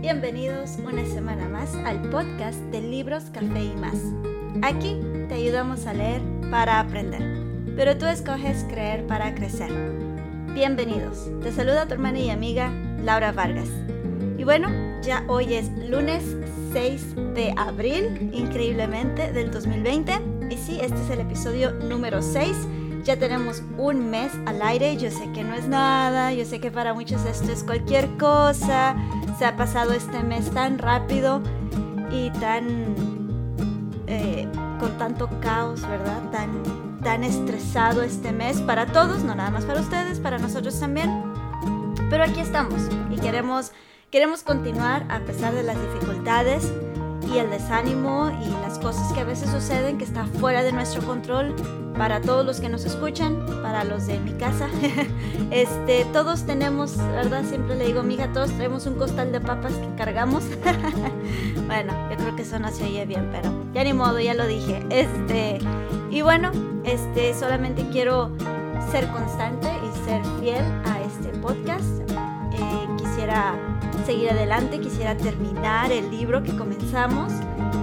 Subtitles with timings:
[0.00, 3.98] Bienvenidos una semana más al podcast de Libros, Café y más.
[4.62, 4.98] Aquí
[5.28, 7.20] te ayudamos a leer para aprender,
[7.76, 9.70] pero tú escoges creer para crecer.
[10.54, 12.70] Bienvenidos, te saluda tu hermana y amiga
[13.02, 13.68] Laura Vargas.
[14.38, 14.70] Y bueno,
[15.02, 16.24] ya hoy es lunes
[16.72, 20.14] 6 de abril, increíblemente, del 2020.
[20.48, 22.56] Y sí, este es el episodio número 6
[23.04, 26.70] ya tenemos un mes al aire, yo sé que no es nada, yo sé que
[26.70, 28.96] para muchos esto es cualquier cosa,
[29.38, 31.42] se ha pasado este mes tan rápido
[32.10, 32.94] y tan...
[34.06, 36.30] Eh, con tanto caos, ¿verdad?
[36.30, 36.62] Tan,
[37.02, 41.22] tan estresado este mes para todos, no nada más para ustedes, para nosotros también.
[42.10, 43.72] Pero aquí estamos y queremos,
[44.10, 46.70] queremos continuar a pesar de las dificultades
[47.32, 51.02] y el desánimo y las cosas que a veces suceden que está fuera de nuestro
[51.02, 51.54] control
[51.96, 54.68] para todos los que nos escuchan, para los de mi casa.
[55.50, 57.44] este, todos tenemos, ¿verdad?
[57.44, 60.44] Siempre le digo, amiga, todos traemos un costal de papas que cargamos.
[61.66, 64.46] bueno, yo creo que eso no se oye bien, pero ya ni modo, ya lo
[64.46, 64.84] dije.
[64.90, 65.58] Este,
[66.10, 66.50] y bueno,
[66.84, 68.30] este, solamente quiero
[68.90, 72.00] ser constante y ser fiel a este podcast.
[72.10, 73.73] Eh, quisiera
[74.04, 77.32] seguir adelante, quisiera terminar el libro que comenzamos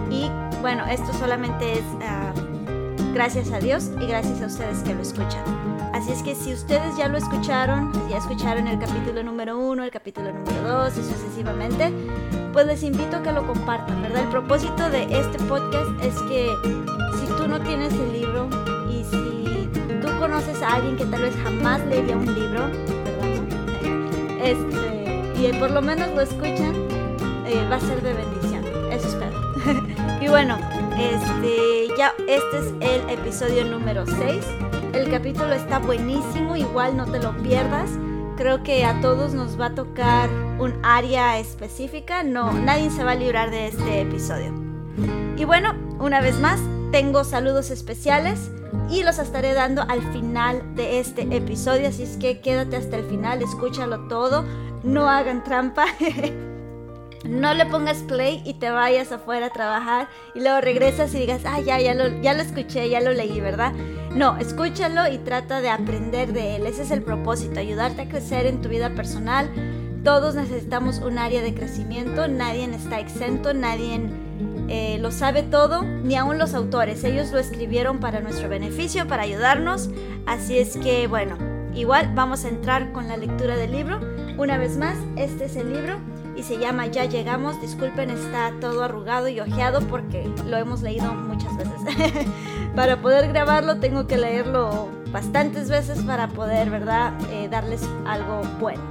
[0.10, 0.30] y
[0.62, 2.34] bueno, esto solamente es ah,
[3.14, 5.44] gracias a Dios y gracias a ustedes que lo escuchan.
[5.94, 9.92] Así es que si ustedes ya lo escucharon, ya escucharon el capítulo número uno, el
[9.92, 11.92] capítulo número dos y sucesivamente,
[12.54, 14.24] pues les invito a que lo compartan, ¿verdad?
[14.24, 16.50] El propósito de este podcast es que
[17.20, 18.48] si tú no tienes el libro
[18.90, 19.70] y si
[20.02, 22.68] tú conoces a alguien que tal vez jamás leería un libro,
[23.04, 23.28] ¿verdad?
[24.44, 25.01] Este,
[25.48, 26.76] y por lo menos lo escuchan,
[27.48, 28.64] eh, va a ser de bendición.
[28.92, 29.42] Eso espero.
[30.22, 30.58] y bueno,
[31.00, 34.46] este, ya este es el episodio número 6.
[34.94, 37.90] El capítulo está buenísimo, igual no te lo pierdas.
[38.38, 42.24] Creo que a todos nos va a tocar un área específica.
[42.24, 44.54] No, nadie se va a librar de este episodio.
[45.38, 46.60] Y bueno, una vez más,
[46.92, 48.52] tengo saludos especiales
[48.92, 53.06] y los estaré dando al final de este episodio, así es que quédate hasta el
[53.06, 54.44] final, escúchalo todo
[54.84, 55.86] no hagan trampa.
[57.26, 61.42] no le pongas play y te vayas afuera a trabajar y luego regresas y digas,
[61.46, 63.74] ah, ya, ya lo, ya lo escuché, ya lo leí, ¿verdad?
[64.16, 66.66] No, escúchalo y trata de aprender de él.
[66.66, 69.50] Ese es el propósito, ayudarte a crecer en tu vida personal.
[70.04, 74.02] Todos necesitamos un área de crecimiento, nadie está exento, nadie
[74.68, 77.04] eh, lo sabe todo, ni aún los autores.
[77.04, 79.90] Ellos lo escribieron para nuestro beneficio, para ayudarnos.
[80.26, 81.38] Así es que, bueno,
[81.76, 84.00] igual vamos a entrar con la lectura del libro.
[84.42, 86.00] Una vez más, este es el libro
[86.36, 87.62] y se llama Ya llegamos.
[87.62, 92.26] Disculpen, está todo arrugado y ojeado porque lo hemos leído muchas veces.
[92.76, 98.82] para poder grabarlo tengo que leerlo bastantes veces para poder, ¿verdad?, eh, darles algo bueno.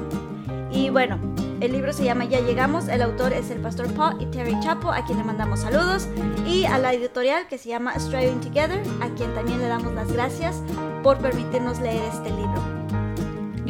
[0.70, 1.18] Y bueno,
[1.60, 4.92] el libro se llama Ya llegamos, el autor es el pastor Paul y Terry Chapo,
[4.92, 6.06] a quien le mandamos saludos,
[6.46, 10.12] y a la editorial que se llama Striving Together, a quien también le damos las
[10.12, 10.62] gracias
[11.02, 12.79] por permitirnos leer este libro.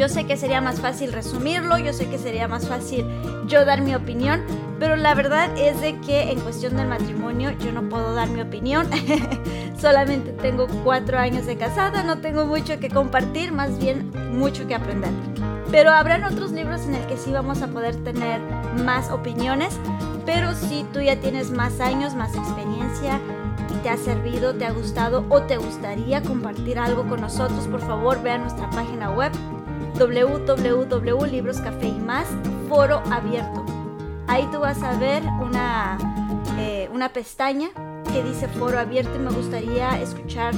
[0.00, 3.04] Yo sé que sería más fácil resumirlo, yo sé que sería más fácil
[3.46, 4.40] yo dar mi opinión,
[4.78, 8.40] pero la verdad es de que en cuestión del matrimonio yo no puedo dar mi
[8.40, 8.88] opinión.
[9.78, 14.74] Solamente tengo cuatro años de casada, no tengo mucho que compartir, más bien mucho que
[14.74, 15.10] aprender.
[15.70, 18.40] Pero habrán otros libros en el que sí vamos a poder tener
[18.82, 19.78] más opiniones,
[20.24, 23.20] pero si tú ya tienes más años, más experiencia,
[23.82, 28.22] te ha servido, te ha gustado o te gustaría compartir algo con nosotros, por favor
[28.22, 29.30] ve a nuestra página web
[30.06, 32.26] www.libroscafé y más,
[32.68, 33.64] foro abierto.
[34.26, 35.98] Ahí tú vas a ver una,
[36.58, 37.68] eh, una pestaña
[38.10, 40.54] que dice foro abierto y me gustaría escuchar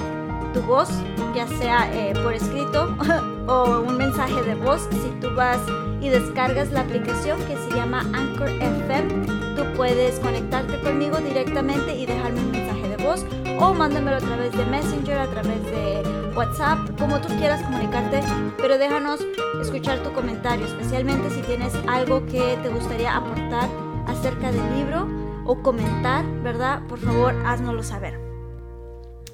[0.55, 0.89] tu voz,
[1.35, 2.97] ya sea eh, por escrito
[3.49, 4.89] o un mensaje de voz.
[4.91, 5.59] Si tú vas
[6.01, 9.27] y descargas la aplicación que se llama Anchor FM,
[9.57, 13.25] tú puedes conectarte conmigo directamente y dejarme un mensaje de voz
[13.59, 18.21] o mándamelo a través de Messenger, a través de WhatsApp, como tú quieras comunicarte,
[18.59, 19.21] pero déjanos
[19.61, 23.69] escuchar tu comentario, especialmente si tienes algo que te gustaría aportar
[24.07, 25.09] acerca del libro
[25.45, 26.83] o comentar, ¿verdad?
[26.89, 28.19] Por favor, háznoslo saber.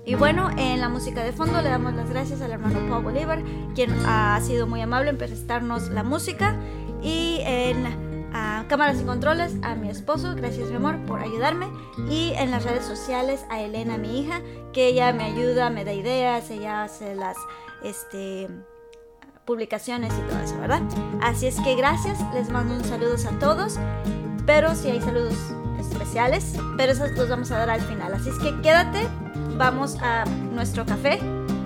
[0.05, 3.43] Y bueno, en la música de fondo le damos las gracias al hermano Paul Bolívar,
[3.75, 6.57] quien ha sido muy amable en prestarnos la música.
[7.03, 11.67] Y en a cámaras y controles a mi esposo, gracias mi amor por ayudarme
[12.11, 14.41] y en las redes sociales a Elena mi hija,
[14.73, 17.37] que ella me ayuda, me da ideas, ella hace las
[17.83, 18.49] este
[19.45, 20.83] publicaciones y todo eso, ¿verdad?
[21.23, 23.79] Así es que gracias, les mando un saludo a todos,
[24.45, 25.35] pero si hay saludos
[25.81, 28.13] especiales, pero esos los vamos a dar al final.
[28.13, 29.09] Así es que quédate,
[29.57, 31.19] vamos a nuestro café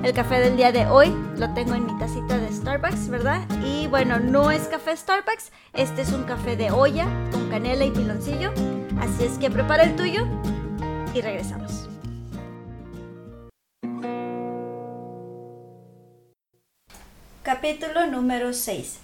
[0.02, 3.46] El café del día de hoy lo tengo en mi tacita de Starbucks, ¿verdad?
[3.64, 7.92] Y bueno, no es café Starbucks, este es un café de olla con canela y
[7.92, 8.52] piloncillo.
[9.00, 10.26] Así es que prepara el tuyo
[11.14, 11.88] y regresamos.
[17.44, 18.98] Capítulo número 6.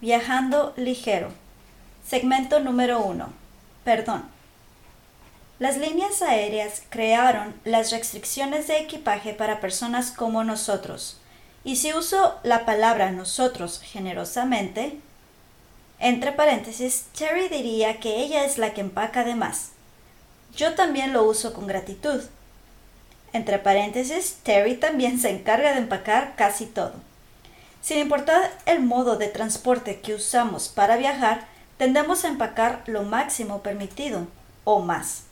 [0.00, 1.30] Viajando ligero.
[2.06, 3.26] Segmento número 1.
[3.82, 4.22] Perdón.
[5.60, 11.18] Las líneas aéreas crearon las restricciones de equipaje para personas como nosotros.
[11.62, 14.98] Y si uso la palabra nosotros generosamente,
[16.00, 19.70] entre paréntesis, Terry diría que ella es la que empaca de más.
[20.56, 22.20] Yo también lo uso con gratitud.
[23.32, 26.94] Entre paréntesis, Terry también se encarga de empacar casi todo.
[27.80, 31.46] Sin importar el modo de transporte que usamos para viajar,
[31.78, 34.26] tendemos a empacar lo máximo permitido
[34.64, 35.24] o más.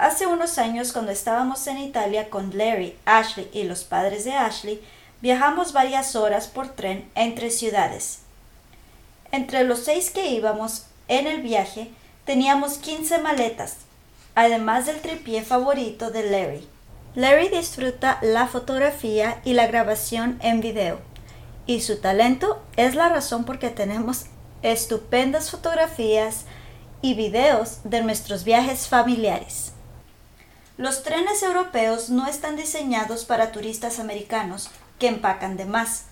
[0.00, 4.82] Hace unos años, cuando estábamos en Italia con Larry, Ashley y los padres de Ashley,
[5.20, 8.20] viajamos varias horas por tren entre ciudades.
[9.30, 11.90] Entre los seis que íbamos en el viaje,
[12.24, 13.76] teníamos 15 maletas,
[14.34, 16.66] además del tripié favorito de Larry.
[17.14, 20.98] Larry disfruta la fotografía y la grabación en video
[21.66, 24.24] y su talento es la razón por que tenemos
[24.62, 26.46] estupendas fotografías
[27.02, 29.74] y videos de nuestros viajes familiares.
[30.80, 36.04] Los trenes europeos no están diseñados para turistas americanos que empacan de más.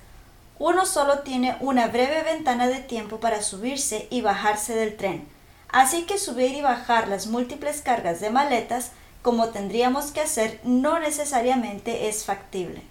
[0.59, 5.27] Uno solo tiene una breve ventana de tiempo para subirse y bajarse del tren,
[5.71, 8.91] así que subir y bajar las múltiples cargas de maletas
[9.23, 12.83] como tendríamos que hacer no necesariamente es factible.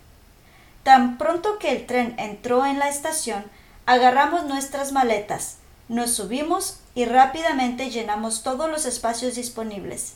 [0.81, 3.45] Tan pronto que el tren entró en la estación,
[3.85, 5.57] agarramos nuestras maletas,
[5.89, 10.15] nos subimos y rápidamente llenamos todos los espacios disponibles.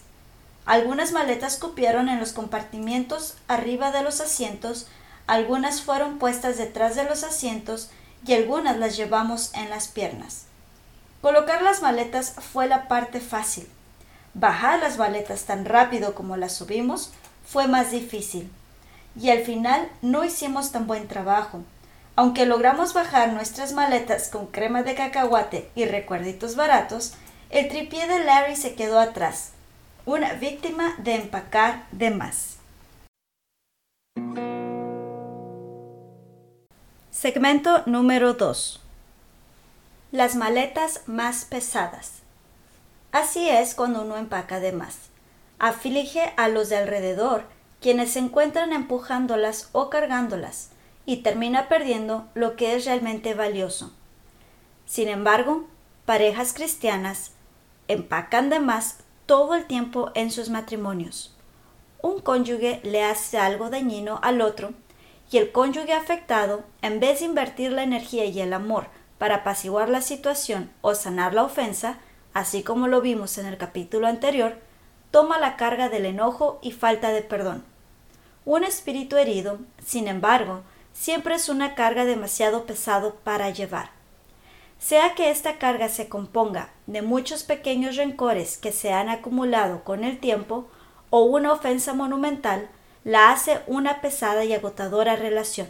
[0.65, 4.87] Algunas maletas cupieron en los compartimientos arriba de los asientos,
[5.27, 7.89] algunas fueron puestas detrás de los asientos
[8.25, 10.45] y algunas las llevamos en las piernas.
[11.21, 13.67] Colocar las maletas fue la parte fácil.
[14.33, 17.11] Bajar las maletas tan rápido como las subimos
[17.45, 18.49] fue más difícil
[19.19, 21.61] y al final no hicimos tan buen trabajo.
[22.15, 27.13] Aunque logramos bajar nuestras maletas con crema de cacahuate y recuerditos baratos,
[27.49, 29.51] el tripié de Larry se quedó atrás,
[30.05, 32.57] una víctima de empacar de más.
[37.11, 38.81] Segmento número 2.
[40.11, 42.21] Las maletas más pesadas.
[43.11, 45.09] Así es cuando uno empaca de más.
[45.59, 47.43] Aflige a los de alrededor
[47.79, 50.69] quienes se encuentran empujándolas o cargándolas
[51.05, 53.91] y termina perdiendo lo que es realmente valioso.
[54.85, 55.67] Sin embargo,
[56.05, 57.31] parejas cristianas
[57.87, 58.97] empacan de más
[59.31, 61.33] todo el tiempo en sus matrimonios.
[62.01, 64.73] Un cónyuge le hace algo dañino al otro
[65.31, 68.87] y el cónyuge afectado, en vez de invertir la energía y el amor
[69.17, 71.99] para apaciguar la situación o sanar la ofensa,
[72.33, 74.57] así como lo vimos en el capítulo anterior,
[75.11, 77.63] toma la carga del enojo y falta de perdón.
[78.43, 80.59] Un espíritu herido, sin embargo,
[80.91, 84.00] siempre es una carga demasiado pesado para llevar.
[84.81, 90.03] Sea que esta carga se componga de muchos pequeños rencores que se han acumulado con
[90.03, 90.67] el tiempo
[91.11, 92.67] o una ofensa monumental,
[93.03, 95.67] la hace una pesada y agotadora relación.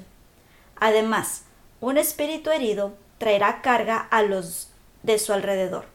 [0.78, 1.44] Además,
[1.82, 4.70] un espíritu herido traerá carga a los
[5.04, 5.88] de su alrededor,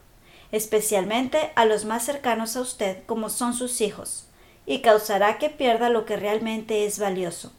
[0.51, 4.27] especialmente a los más cercanos a usted como son sus hijos,
[4.67, 7.51] y causará que pierda lo que realmente es valioso,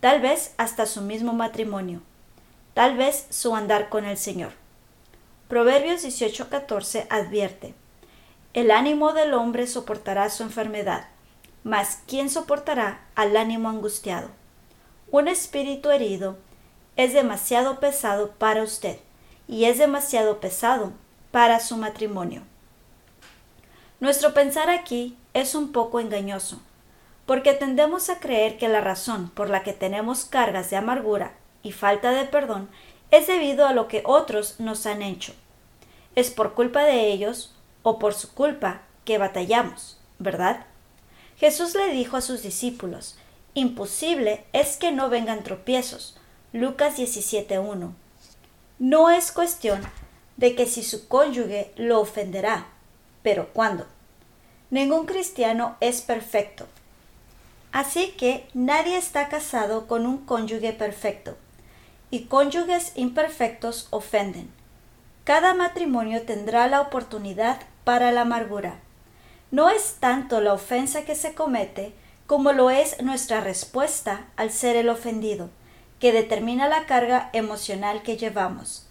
[0.00, 2.00] tal vez hasta su mismo matrimonio,
[2.72, 4.65] tal vez su andar con el Señor.
[5.48, 7.74] Proverbios 18:14 advierte,
[8.52, 11.06] El ánimo del hombre soportará su enfermedad,
[11.62, 14.30] mas ¿quién soportará al ánimo angustiado?
[15.12, 16.36] Un espíritu herido
[16.96, 18.98] es demasiado pesado para usted
[19.46, 20.92] y es demasiado pesado
[21.30, 22.42] para su matrimonio.
[24.00, 26.60] Nuestro pensar aquí es un poco engañoso,
[27.24, 31.70] porque tendemos a creer que la razón por la que tenemos cargas de amargura y
[31.70, 32.68] falta de perdón
[33.10, 35.32] es debido a lo que otros nos han hecho.
[36.14, 40.66] Es por culpa de ellos o por su culpa que batallamos, ¿verdad?
[41.38, 43.16] Jesús le dijo a sus discípulos,
[43.54, 46.18] imposible es que no vengan tropiezos.
[46.52, 47.92] Lucas 17.1.
[48.78, 49.82] No es cuestión
[50.36, 52.66] de que si su cónyuge lo ofenderá,
[53.22, 53.86] pero ¿cuándo?
[54.70, 56.66] Ningún cristiano es perfecto.
[57.72, 61.36] Así que nadie está casado con un cónyuge perfecto.
[62.10, 64.50] Y cónyuges imperfectos ofenden.
[65.24, 68.80] Cada matrimonio tendrá la oportunidad para la amargura.
[69.50, 71.92] No es tanto la ofensa que se comete
[72.26, 75.50] como lo es nuestra respuesta al ser el ofendido,
[76.00, 78.86] que determina la carga emocional que llevamos.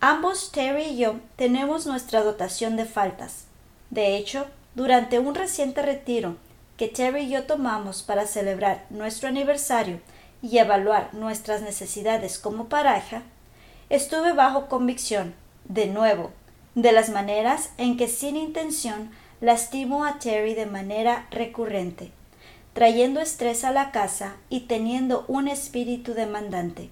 [0.00, 3.44] Ambos, Terry y yo, tenemos nuestra dotación de faltas.
[3.90, 6.36] De hecho, durante un reciente retiro
[6.76, 10.00] que Terry y yo tomamos para celebrar nuestro aniversario
[10.42, 13.22] y evaluar nuestras necesidades como pareja,
[13.90, 16.32] estuve bajo convicción, de nuevo,
[16.74, 22.10] de las maneras en que sin intención lastimo a Terry de manera recurrente,
[22.72, 26.90] trayendo estrés a la casa y teniendo un espíritu demandante.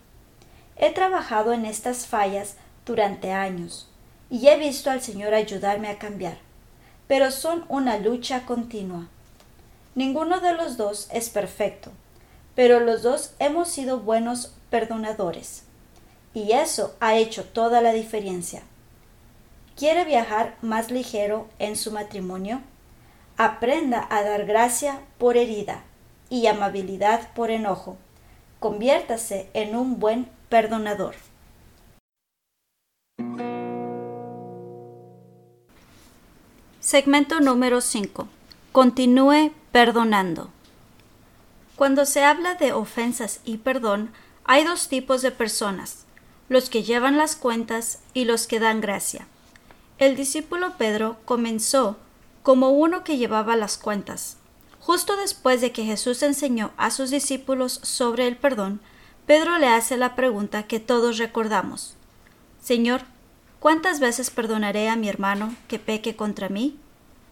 [0.77, 3.89] He trabajado en estas fallas durante años
[4.31, 6.39] y he visto al Señor ayudarme a cambiar,
[7.07, 9.09] pero son una lucha continua.
[9.95, 11.93] Ninguno de los dos es perfecto,
[12.55, 15.65] pero los dos hemos sido buenos perdonadores.
[16.35, 18.63] Y eso ha hecho toda la diferencia.
[19.77, 22.61] ¿Quiere viajar más ligero en su matrimonio?
[23.37, 25.83] Aprenda a dar gracia por herida
[26.31, 27.97] y amabilidad por enojo.
[28.61, 31.17] Conviértase en un buen perdonador.
[36.81, 38.29] Segmento número 5.
[38.71, 40.51] Continúe perdonando.
[41.77, 44.13] Cuando se habla de ofensas y perdón,
[44.45, 46.05] hay dos tipos de personas,
[46.49, 49.27] los que llevan las cuentas y los que dan gracia.
[49.99, 51.97] El discípulo Pedro comenzó
[52.43, 54.37] como uno que llevaba las cuentas.
[54.79, 58.81] Justo después de que Jesús enseñó a sus discípulos sobre el perdón,
[59.27, 61.95] Pedro le hace la pregunta que todos recordamos.
[62.63, 63.03] Señor,
[63.61, 66.79] ¿cuántas veces perdonaré a mi hermano que peque contra mí?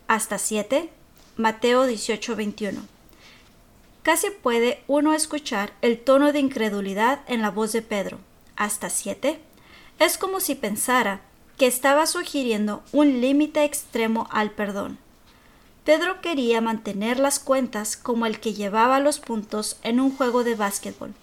[0.08, 0.90] ¿Hasta siete?
[1.36, 2.80] Mateo 18:21.
[4.02, 8.18] Casi puede uno escuchar el tono de incredulidad en la voz de Pedro.
[8.56, 9.40] ¿Hasta siete?
[10.00, 11.20] Es como si pensara
[11.56, 14.98] que estaba sugiriendo un límite extremo al perdón.
[15.84, 20.56] Pedro quería mantener las cuentas como el que llevaba los puntos en un juego de
[20.56, 21.14] básquetbol.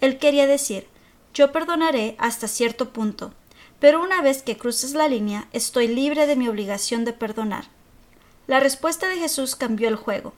[0.00, 0.86] Él quería decir,
[1.34, 3.34] yo perdonaré hasta cierto punto,
[3.80, 7.66] pero una vez que cruces la línea estoy libre de mi obligación de perdonar.
[8.46, 10.32] La respuesta de Jesús cambió el juego.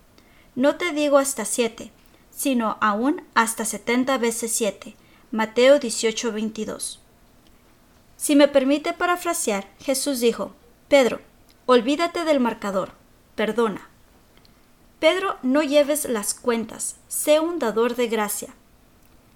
[0.57, 1.93] No te digo hasta siete,
[2.31, 4.97] sino aún hasta setenta veces siete.
[5.31, 7.01] Mateo 18, 22.
[8.17, 10.55] Si me permite parafrasear, Jesús dijo,
[10.89, 11.21] Pedro,
[11.67, 12.93] olvídate del marcador,
[13.35, 13.91] perdona.
[14.99, 18.55] Pedro, no lleves las cuentas, sé un dador de gracia.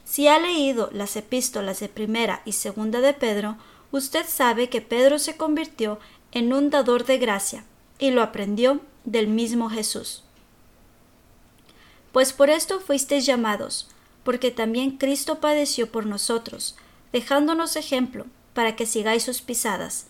[0.04, 3.58] Si ha leído las epístolas de primera y segunda de Pedro,
[3.92, 6.00] usted sabe que Pedro se convirtió
[6.32, 7.64] en un dador de gracia
[7.98, 10.24] y lo aprendió del mismo Jesús.
[12.12, 13.88] Pues por esto fuisteis llamados,
[14.24, 16.76] porque también Cristo padeció por nosotros,
[17.12, 20.06] dejándonos ejemplo, para que sigáis sus pisadas,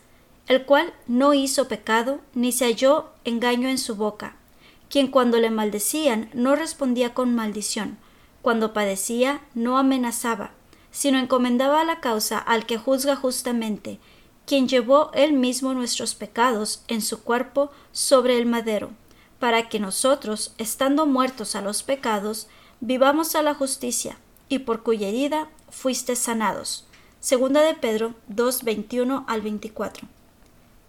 [0.46, 4.36] el cual no hizo pecado, ni se halló engaño en su boca,
[4.88, 7.98] quien cuando le maldecían no respondía con maldición,
[8.42, 10.52] cuando padecía no amenazaba,
[10.90, 14.00] sino encomendaba la causa al que juzga justamente,
[14.46, 18.90] quien llevó él mismo nuestros pecados en su cuerpo sobre el madero,
[19.40, 22.46] para que nosotros, estando muertos a los pecados,
[22.80, 24.18] vivamos a la justicia,
[24.48, 26.86] y por cuya herida fuiste sanados.
[27.20, 30.06] Segunda de Pedro 2, 21 al 24.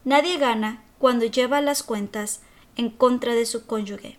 [0.04, 2.42] Nadie gana cuando lleva las cuentas
[2.76, 4.18] en contra de su cónyuge,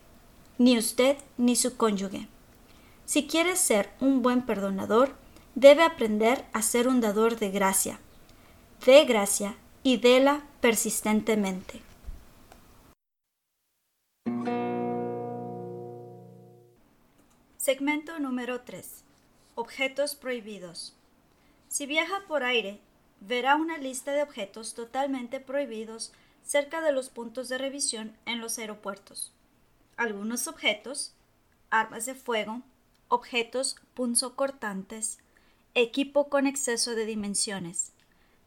[0.59, 2.27] ni usted ni su cónyuge.
[3.05, 5.15] Si quiere ser un buen perdonador,
[5.55, 8.01] debe aprender a ser un dador de gracia.
[8.87, 11.83] De gracia y déla persistentemente.
[17.63, 19.05] Segmento número 3.
[19.55, 20.97] Objetos prohibidos.
[21.69, 22.81] Si viaja por aire,
[23.21, 26.13] verá una lista de objetos totalmente prohibidos
[26.43, 29.33] cerca de los puntos de revisión en los aeropuertos.
[29.97, 31.15] Algunos objetos,
[31.71, 32.63] armas de fuego,
[33.07, 35.21] objetos punzocortantes,
[35.75, 37.93] equipo con exceso de dimensiones.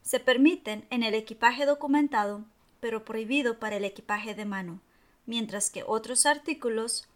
[0.02, 2.44] Se permiten en el equipaje documentado,
[2.82, 4.82] pero prohibido para el equipaje de mano,
[5.26, 7.08] mientras que otros artículos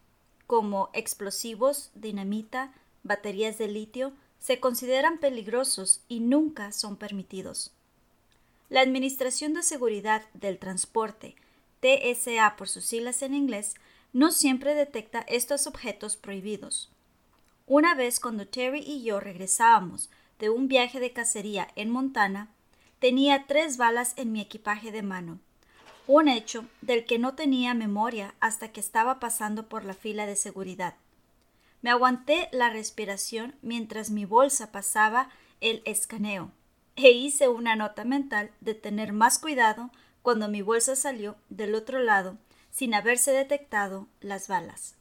[0.48, 2.74] como explosivos, dinamita,
[3.04, 7.72] baterías de litio, se consideran peligrosos y nunca son permitidos.
[8.70, 11.36] La Administración de Seguridad del Transporte,
[11.82, 13.76] TSA por sus siglas en inglés,
[14.12, 16.92] no siempre detecta estos objetos prohibidos.
[17.68, 22.50] Una vez cuando Terry y yo regresábamos de un viaje de cacería en Montana,
[23.00, 25.40] tenía tres balas en mi equipaje de mano
[26.10, 30.36] un hecho del que no tenía memoria hasta que estaba pasando por la fila de
[30.36, 30.96] seguridad.
[31.84, 35.30] Me aguanté la respiración mientras mi bolsa pasaba
[35.62, 36.52] el escaneo
[36.96, 39.92] e hice una nota mental de tener más cuidado
[40.24, 42.40] cuando mi bolsa salió del otro lado
[42.72, 44.96] sin haberse detectado las balas.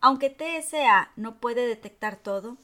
[0.00, 2.56] Aunque TSA no puede detectar todo,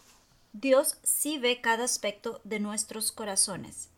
[0.54, 3.90] Dios sí ve cada aspecto de nuestros corazones.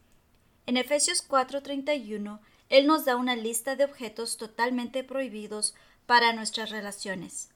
[0.67, 2.41] En Efesios 4:31,
[2.75, 5.77] Él nos da una lista de objetos totalmente prohibidos
[6.07, 7.51] para nuestras relaciones.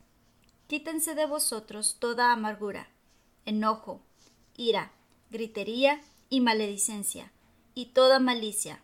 [0.68, 2.88] Quítense de vosotros toda amargura,
[3.44, 4.00] enojo,
[4.56, 4.92] ira,
[5.32, 7.32] gritería y maledicencia,
[7.74, 8.80] y toda malicia.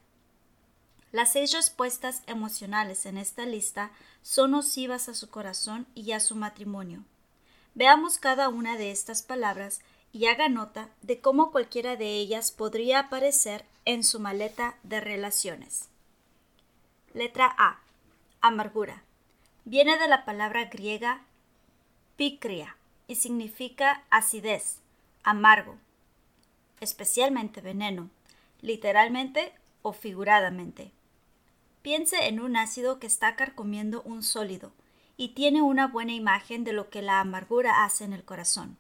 [1.13, 6.35] Las seis respuestas emocionales en esta lista son nocivas a su corazón y a su
[6.35, 7.05] matrimonio.
[7.77, 12.99] Veamos cada una de estas palabras y haga nota de cómo cualquiera de ellas podría
[12.99, 15.94] aparecer en su maleta de relaciones.
[17.15, 17.79] Letra A.
[18.41, 19.05] Amargura.
[19.65, 21.23] Viene de la palabra griega
[22.17, 24.79] picria y significa acidez,
[25.23, 25.77] amargo,
[26.81, 28.11] especialmente veneno,
[28.63, 29.53] literalmente
[29.83, 30.91] o figuradamente.
[31.83, 34.73] Piense en un ácido que está carcomiendo un sólido
[35.17, 38.77] y tiene una buena imagen de lo que la amargura hace en el corazón.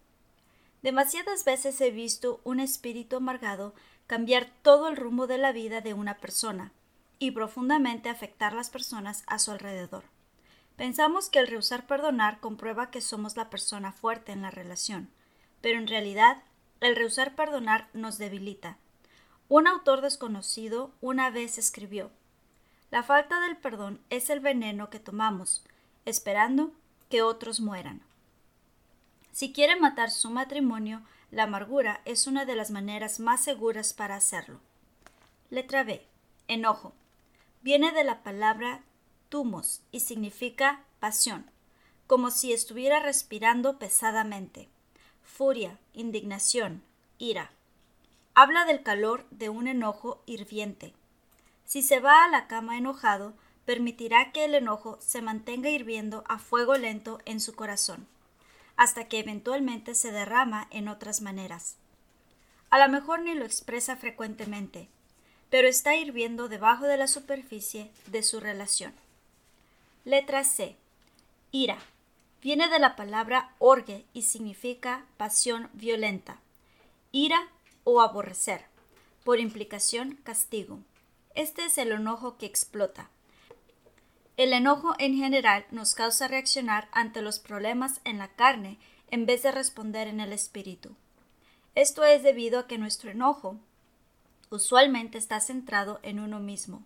[0.83, 3.77] Demasiadas veces he visto un espíritu amargado
[4.09, 6.73] cambiar todo el rumbo de la vida de una persona
[7.19, 10.05] y profundamente afectar las personas a su alrededor.
[10.77, 15.09] Pensamos que el rehusar perdonar comprueba que somos la persona fuerte en la relación,
[15.61, 16.43] pero en realidad
[16.81, 18.77] el rehusar perdonar nos debilita.
[19.49, 22.11] Un autor desconocido una vez escribió
[22.91, 25.65] La falta del perdón es el veneno que tomamos,
[26.05, 26.73] esperando
[27.09, 28.03] que otros mueran.
[29.33, 34.17] Si quiere matar su matrimonio, la amargura es una de las maneras más seguras para
[34.17, 34.61] hacerlo.
[35.51, 36.07] Letra B.
[36.49, 36.95] Enojo.
[37.65, 38.85] Viene de la palabra
[39.31, 41.51] tumos y significa pasión,
[42.07, 44.69] como si estuviera respirando pesadamente
[45.23, 46.83] furia, indignación,
[47.19, 47.51] ira.
[48.35, 50.93] Habla del calor de un enojo hirviente.
[51.65, 53.33] Si se va a la cama enojado,
[53.65, 58.07] permitirá que el enojo se mantenga hirviendo a fuego lento en su corazón,
[58.77, 61.77] hasta que eventualmente se derrama en otras maneras.
[62.69, 64.91] A lo mejor ni lo expresa frecuentemente,
[65.51, 68.95] pero está hirviendo debajo de la superficie de su relación.
[70.05, 70.77] Letra C.
[71.53, 71.79] Ira
[72.43, 76.41] viene de la palabra orgue y significa pasión violenta,
[77.11, 77.49] ira
[77.85, 78.67] o aborrecer,
[79.25, 80.81] por implicación castigo.
[81.35, 83.09] Este es el enojo que explota.
[84.37, 88.79] El enojo en general nos causa reaccionar ante los problemas en la carne
[89.11, 90.97] en vez de responder en el espíritu.
[91.75, 93.57] Esto es debido a que nuestro enojo
[94.55, 96.83] usualmente está centrado en uno mismo.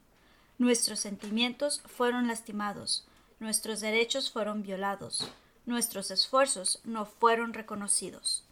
[0.59, 3.07] Nuestros sentimientos fueron lastimados,
[3.39, 5.31] nuestros derechos fueron violados,
[5.67, 8.45] nuestros esfuerzos no fueron reconocidos.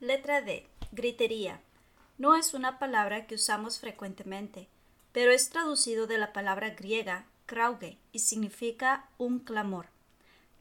[0.00, 0.66] Letra D.
[0.92, 1.60] Gritería.
[2.18, 4.68] No es una palabra que usamos frecuentemente,
[5.12, 9.86] pero es traducido de la palabra griega krauge y significa un clamor.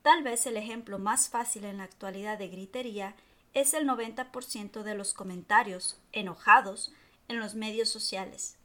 [0.01, 3.15] Tal vez el ejemplo más fácil en la actualidad de gritería
[3.53, 6.91] es el 90% de los comentarios enojados
[7.31, 8.55] en los medios sociales.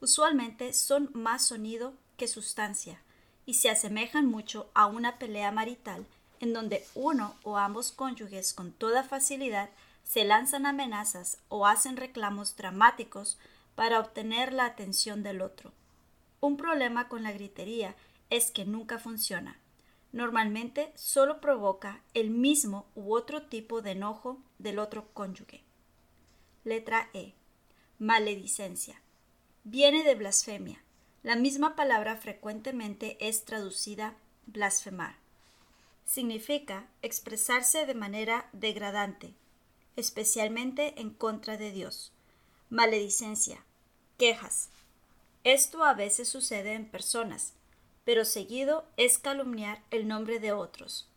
[0.00, 3.00] Usualmente son más sonido que sustancia
[3.46, 6.06] y se asemejan mucho a una pelea marital
[6.40, 9.70] en donde uno o ambos cónyuges con toda facilidad
[10.04, 13.38] se lanzan amenazas o hacen reclamos dramáticos
[13.74, 15.72] para obtener la atención del otro.
[16.40, 17.94] Un problema con la gritería
[18.30, 19.58] es que nunca funciona.
[20.12, 25.62] Normalmente solo provoca el mismo u otro tipo de enojo del otro cónyuge.
[26.64, 27.34] Letra E.
[28.00, 29.02] Maledicencia.
[29.64, 30.80] Viene de blasfemia,
[31.24, 34.14] la misma palabra frecuentemente es traducida
[34.46, 35.16] blasfemar.
[36.04, 39.34] Significa expresarse de manera degradante,
[39.96, 42.12] especialmente en contra de Dios.
[42.70, 43.64] Maledicencia,
[44.16, 44.68] quejas.
[45.42, 47.54] Esto a veces sucede en personas,
[48.04, 51.08] pero seguido es calumniar el nombre de otros.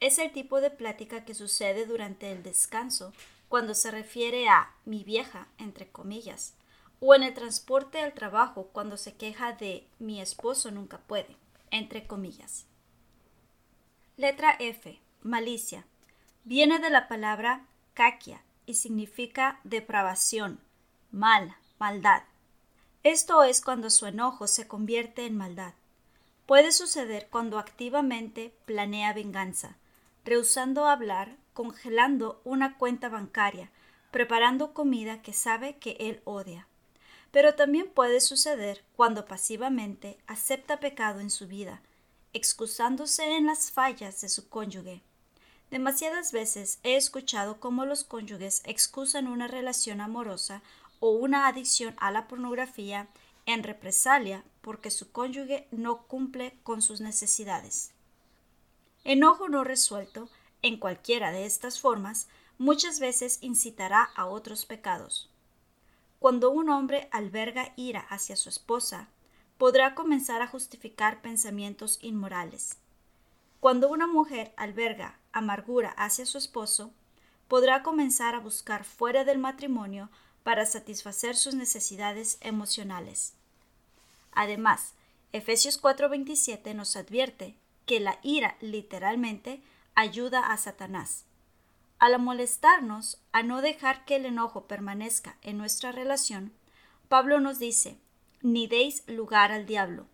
[0.00, 3.12] Es el tipo de plática que sucede durante el descanso
[3.52, 6.54] cuando se refiere a mi vieja, entre comillas,
[7.00, 11.36] o en el transporte al trabajo cuando se queja de mi esposo nunca puede,
[11.70, 12.64] entre comillas.
[14.16, 14.98] Letra F.
[15.20, 15.84] Malicia.
[16.44, 20.58] Viene de la palabra caquia y significa depravación,
[21.10, 22.22] mal, maldad.
[23.02, 25.74] Esto es cuando su enojo se convierte en maldad.
[26.46, 29.76] Puede suceder cuando activamente planea venganza,
[30.24, 33.70] rehusando hablar, congelando una cuenta bancaria,
[34.10, 36.66] preparando comida que sabe que él odia
[37.32, 41.82] pero también puede suceder cuando pasivamente acepta pecado en su vida,
[42.34, 45.02] excusándose en las fallas de su cónyuge.
[45.70, 50.62] Demasiadas veces he escuchado cómo los cónyuges excusan una relación amorosa
[51.00, 53.08] o una adicción a la pornografía
[53.46, 57.92] en represalia porque su cónyuge no cumple con sus necesidades.
[59.04, 60.28] Enojo no resuelto,
[60.62, 65.28] en cualquiera de estas formas, muchas veces incitará a otros pecados.
[66.18, 69.08] Cuando un hombre alberga ira hacia su esposa,
[69.58, 72.78] podrá comenzar a justificar pensamientos inmorales.
[73.60, 76.92] Cuando una mujer alberga amargura hacia su esposo,
[77.48, 80.10] podrá comenzar a buscar fuera del matrimonio
[80.42, 83.34] para satisfacer sus necesidades emocionales.
[84.32, 84.94] Además,
[85.32, 87.54] Efesios 4:27 nos advierte
[87.86, 89.62] que la ira literalmente
[89.94, 91.24] ayuda a Satanás.
[91.98, 96.52] Al molestarnos a no dejar que el enojo permanezca en nuestra relación,
[97.08, 97.98] Pablo nos dice,
[98.40, 100.06] ni deis lugar al diablo.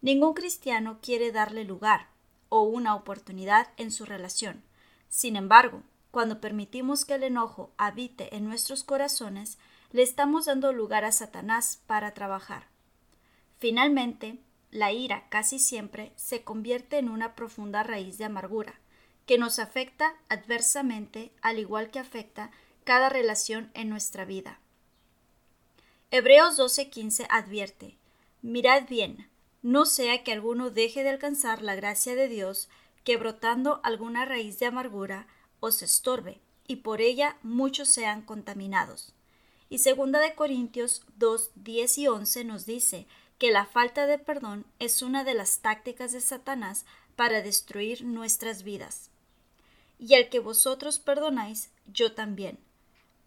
[0.00, 2.08] Ningún cristiano quiere darle lugar
[2.48, 4.62] o una oportunidad en su relación.
[5.08, 9.58] Sin embargo, cuando permitimos que el enojo habite en nuestros corazones,
[9.90, 12.68] le estamos dando lugar a Satanás para trabajar.
[13.58, 14.38] Finalmente,
[14.70, 18.74] la ira casi siempre se convierte en una profunda raíz de amargura,
[19.32, 22.50] que nos afecta adversamente al igual que afecta
[22.84, 24.60] cada relación en nuestra vida.
[26.10, 27.96] Hebreos 12:15 advierte,
[28.42, 29.30] Mirad bien,
[29.62, 32.68] no sea que alguno deje de alcanzar la gracia de Dios,
[33.04, 35.26] que brotando alguna raíz de amargura
[35.60, 39.14] os estorbe, y por ella muchos sean contaminados.
[39.70, 43.06] Y segunda de Corintios 2, 10 y 11 nos dice
[43.38, 46.84] que la falta de perdón es una de las tácticas de Satanás
[47.16, 49.08] para destruir nuestras vidas.
[50.04, 52.58] Y al que vosotros perdonáis, yo también,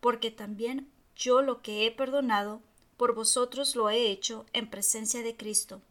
[0.02, 2.62] porque también yo lo que he perdonado,
[2.98, 5.82] por vosotros lo he hecho en presencia de Cristo,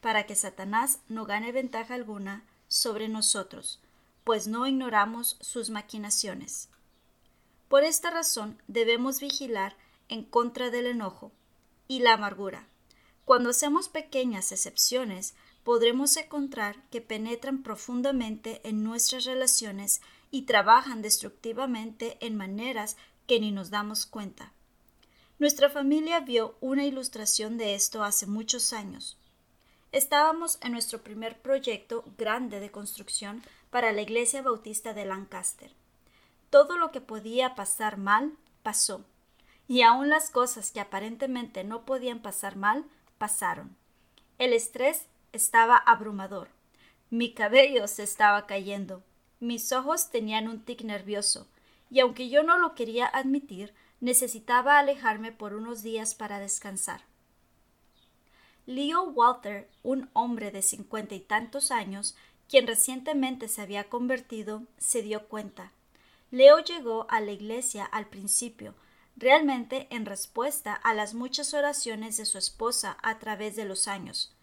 [0.00, 3.78] para que Satanás no gane ventaja alguna sobre nosotros,
[4.24, 6.70] pues no ignoramos sus maquinaciones.
[7.68, 9.76] Por esta razón debemos vigilar
[10.08, 11.30] en contra del enojo
[11.88, 12.66] y la amargura.
[13.26, 20.00] Cuando hacemos pequeñas excepciones, podremos encontrar que penetran profundamente en nuestras relaciones
[20.32, 22.96] y trabajan destructivamente en maneras
[23.28, 24.52] que ni nos damos cuenta.
[25.38, 29.18] Nuestra familia vio una ilustración de esto hace muchos años.
[29.92, 35.72] Estábamos en nuestro primer proyecto grande de construcción para la Iglesia Bautista de Lancaster.
[36.50, 39.04] Todo lo que podía pasar mal pasó
[39.68, 42.84] y aun las cosas que aparentemente no podían pasar mal,
[43.18, 43.76] pasaron.
[44.38, 46.48] El estrés estaba abrumador.
[47.10, 49.02] Mi cabello se estaba cayendo.
[49.42, 51.48] Mis ojos tenían un tic nervioso,
[51.90, 57.00] y aunque yo no lo quería admitir, necesitaba alejarme por unos días para descansar.
[58.66, 62.14] Leo Walter, un hombre de cincuenta y tantos años,
[62.48, 65.72] quien recientemente se había convertido, se dio cuenta.
[66.30, 68.76] Leo llegó a la iglesia al principio,
[69.16, 74.36] realmente en respuesta a las muchas oraciones de su esposa a través de los años,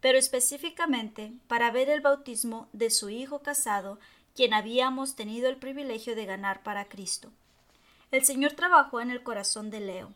[0.00, 4.00] pero específicamente para ver el bautismo de su hijo casado,
[4.34, 7.30] quien habíamos tenido el privilegio de ganar para Cristo.
[8.10, 10.12] El Señor trabajó en el corazón de Leo,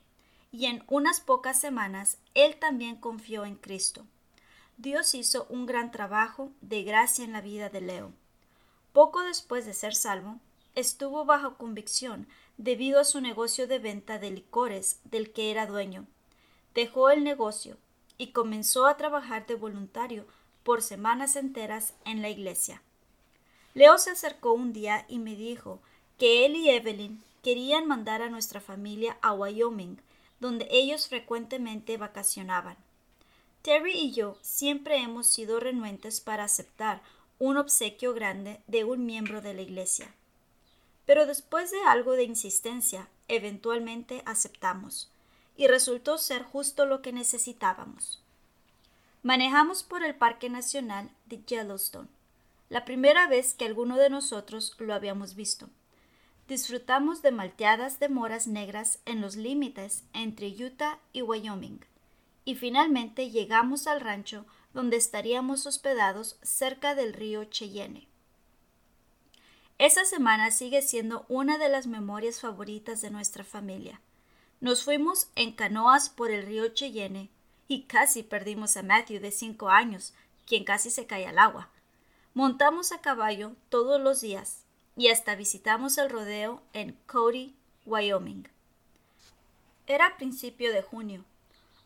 [0.52, 4.06] y en unas pocas semanas él también confió en Cristo.
[4.78, 8.12] Dios hizo un gran trabajo de gracia en la vida de Leo.
[8.92, 10.38] Poco después de ser salvo,
[10.74, 16.06] estuvo bajo convicción debido a su negocio de venta de licores del que era dueño.
[16.74, 17.78] Dejó el negocio
[18.18, 20.26] y comenzó a trabajar de voluntario
[20.62, 22.82] por semanas enteras en la iglesia.
[23.76, 25.78] Leo se acercó un día y me dijo
[26.18, 30.00] que él y Evelyn querían mandar a nuestra familia a Wyoming,
[30.40, 32.76] donde ellos frecuentemente vacacionaban.
[33.62, 37.00] Terry y yo siempre hemos sido renuentes para aceptar
[37.38, 40.12] un obsequio grande de un miembro de la iglesia
[41.06, 45.10] pero después de algo de insistencia, eventualmente aceptamos,
[45.56, 48.22] y resultó ser justo lo que necesitábamos.
[49.22, 52.08] Manejamos por el Parque Nacional de Yellowstone,
[52.68, 55.68] la primera vez que alguno de nosotros lo habíamos visto.
[56.48, 61.84] Disfrutamos de malteadas de moras negras en los límites entre Utah y Wyoming,
[62.44, 68.06] y finalmente llegamos al rancho donde estaríamos hospedados cerca del río Cheyenne.
[69.78, 74.00] Esa semana sigue siendo una de las memorias favoritas de nuestra familia.
[74.60, 77.28] Nos fuimos en canoas por el río Cheyenne
[77.68, 80.14] y casi perdimos a Matthew de cinco años,
[80.46, 81.68] quien casi se cae al agua.
[82.36, 88.46] Montamos a caballo todos los días y hasta visitamos el rodeo en Cody, Wyoming.
[89.86, 91.24] Era principio de junio,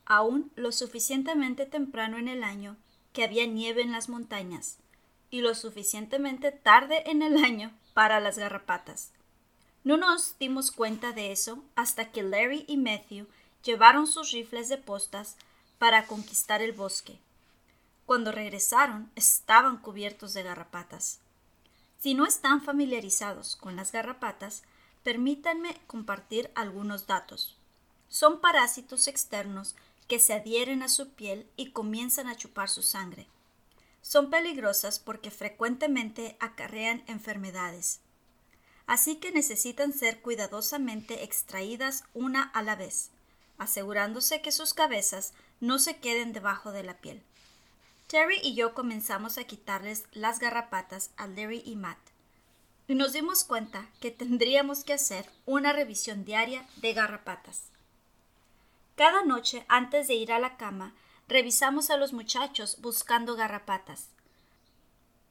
[0.07, 2.77] aún lo suficientemente temprano en el año
[3.13, 4.79] que había nieve en las montañas,
[5.31, 9.13] y lo suficientemente tarde en el año para las garrapatas.
[9.85, 13.29] No nos dimos cuenta de eso hasta que Larry y Matthew
[13.63, 15.37] llevaron sus rifles de postas
[15.79, 17.21] para conquistar el bosque.
[18.11, 21.21] Cuando regresaron estaban cubiertos de garrapatas.
[22.01, 24.65] Si no están familiarizados con las garrapatas,
[25.05, 27.57] permítanme compartir algunos datos.
[28.09, 29.77] Son parásitos externos
[30.09, 33.29] que se adhieren a su piel y comienzan a chupar su sangre.
[34.03, 38.01] Son peligrosas porque frecuentemente acarrean enfermedades.
[38.89, 43.13] Así que necesitan ser cuidadosamente extraídas una a la vez,
[43.57, 47.23] asegurándose que sus cabezas no se queden debajo de la piel.
[48.11, 52.01] Terry y yo comenzamos a quitarles las garrapatas a Larry y Matt,
[52.89, 57.69] y nos dimos cuenta que tendríamos que hacer una revisión diaria de garrapatas.
[58.97, 60.93] Cada noche antes de ir a la cama,
[61.29, 64.09] revisamos a los muchachos buscando garrapatas.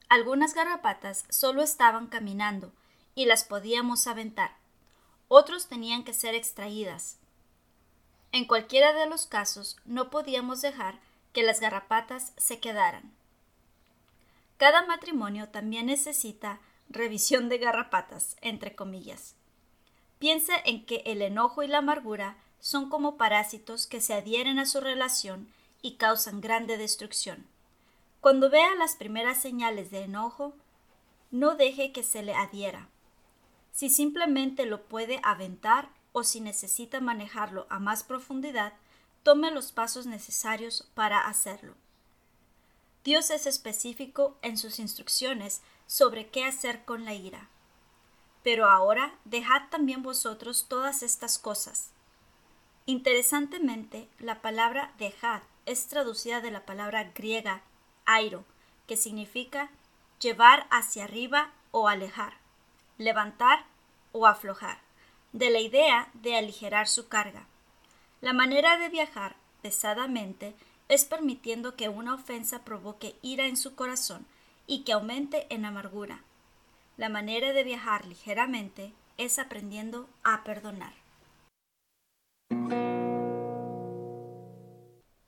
[0.08, 2.72] Algunas garrapatas solo estaban caminando
[3.14, 4.56] y las podíamos aventar.
[5.28, 7.18] Otros tenían que ser extraídas.
[8.32, 10.98] En cualquiera de los casos no podíamos dejar
[11.32, 13.12] que las garrapatas se quedaran.
[14.56, 19.34] Cada matrimonio también necesita revisión de garrapatas, entre comillas.
[20.18, 24.66] Piensa en que el enojo y la amargura son como parásitos que se adhieren a
[24.66, 25.48] su relación
[25.80, 27.46] y causan grande destrucción.
[28.20, 30.52] Cuando vea las primeras señales de enojo,
[31.30, 32.88] no deje que se le adhiera.
[33.72, 38.74] Si simplemente lo puede aventar o si necesita manejarlo a más profundidad,
[39.22, 41.74] tome los pasos necesarios para hacerlo.
[43.04, 47.48] Dios es específico en sus instrucciones sobre qué hacer con la ira.
[48.42, 51.90] Pero ahora dejad también vosotros todas estas cosas.
[52.86, 57.62] Interesantemente, la palabra dejad es traducida de la palabra griega
[58.04, 58.44] airo,
[58.86, 59.70] que significa
[60.20, 62.34] llevar hacia arriba o alejar,
[62.98, 63.64] levantar
[64.12, 64.80] o aflojar,
[65.32, 67.46] de la idea de aligerar su carga.
[68.20, 70.54] La manera de viajar pesadamente
[70.88, 74.26] es permitiendo que una ofensa provoque ira en su corazón
[74.66, 76.22] y que aumente en amargura.
[76.98, 80.92] La manera de viajar ligeramente es aprendiendo a perdonar.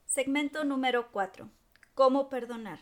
[0.05, 1.49] Segmento número 4.
[1.95, 2.79] ¿Cómo perdonar?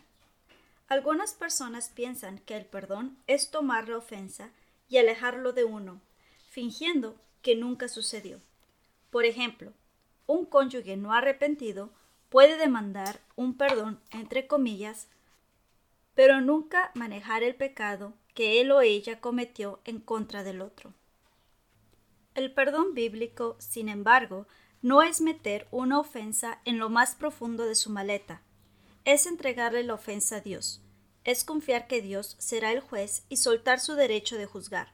[0.90, 4.52] Algunas personas piensan que el perdón es tomar la ofensa
[4.90, 6.02] y alejarlo de uno,
[6.50, 8.42] fingiendo que nunca sucedió.
[9.10, 9.72] Por ejemplo,
[10.32, 11.90] un cónyuge no arrepentido
[12.30, 15.08] puede demandar un perdón, entre comillas,
[16.16, 20.94] pero nunca manejar el pecado que él o ella cometió en contra del otro.
[22.34, 24.48] El perdón bíblico, sin embargo,
[24.82, 28.42] no es meter una ofensa en lo más profundo de su maleta,
[29.04, 30.82] es entregarle la ofensa a Dios,
[31.26, 34.94] es confiar que Dios será el juez y soltar su derecho de juzgar.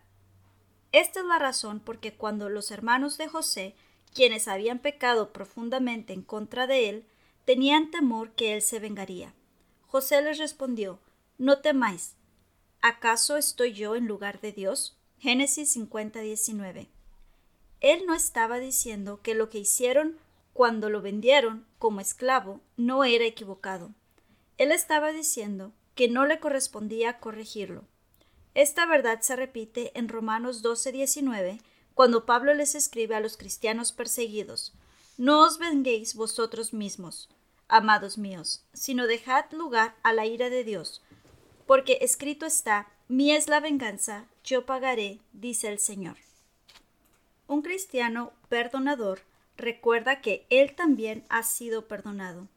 [0.92, 3.76] Esta es la razón por que cuando los hermanos de José
[4.14, 7.06] quienes habían pecado profundamente en contra de él,
[7.46, 9.34] tenían temor que él se vengaría.
[9.88, 11.00] José les respondió,
[11.38, 12.16] No temáis.
[12.82, 14.98] ¿Acaso estoy yo en lugar de Dios?
[15.20, 16.88] Génesis 50, 19.
[17.80, 20.18] Él no estaba diciendo que lo que hicieron
[20.54, 23.92] cuando lo vendieron como esclavo no era equivocado.
[24.58, 27.84] Él estaba diciendo que no le correspondía corregirlo.
[28.56, 31.60] Esta verdad se repite en Romanos 12, 19,
[31.98, 34.72] cuando Pablo les escribe a los cristianos perseguidos,
[35.18, 37.28] No os venguéis vosotros mismos,
[37.68, 41.02] amados míos, sino dejad lugar a la ira de Dios,
[41.66, 46.18] porque escrito está, Mí es la venganza, yo pagaré, dice el Señor.
[47.48, 49.22] Un cristiano perdonador
[49.56, 52.48] recuerda que él también ha sido perdonado.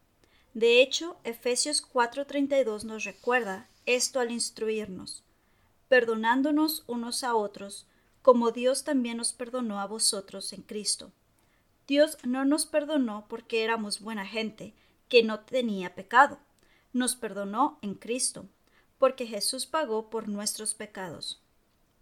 [0.53, 5.24] De hecho, Efesios 4:32 nos recuerda esto al instruirnos,
[5.88, 7.87] perdonándonos unos a otros,
[8.22, 11.12] como Dios también nos perdonó a vosotros en Cristo.
[11.87, 14.74] Dios no nos perdonó porque éramos buena gente,
[15.09, 16.38] que no tenía pecado.
[16.92, 18.46] Nos perdonó en Cristo,
[18.98, 21.42] porque Jesús pagó por nuestros pecados.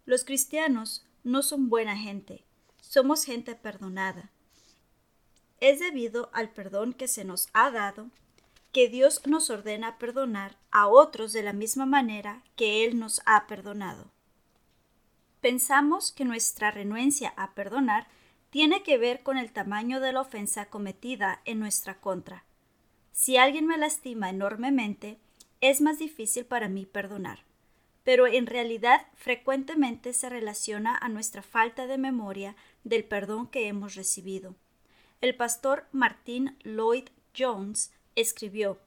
[0.05, 2.45] Los cristianos no son buena gente,
[2.81, 4.31] somos gente perdonada.
[5.59, 8.09] Es debido al perdón que se nos ha dado
[8.71, 13.47] que Dios nos ordena perdonar a otros de la misma manera que Él nos ha
[13.47, 14.11] perdonado.
[15.41, 18.07] Pensamos que nuestra renuencia a perdonar
[18.49, 22.43] tiene que ver con el tamaño de la ofensa cometida en nuestra contra.
[23.13, 25.17] Si alguien me lastima enormemente,
[25.61, 27.43] es más difícil para mí perdonar.
[28.03, 33.95] Pero en realidad frecuentemente se relaciona a nuestra falta de memoria del perdón que hemos
[33.95, 34.55] recibido.
[35.21, 38.79] El pastor Martin Lloyd Jones escribió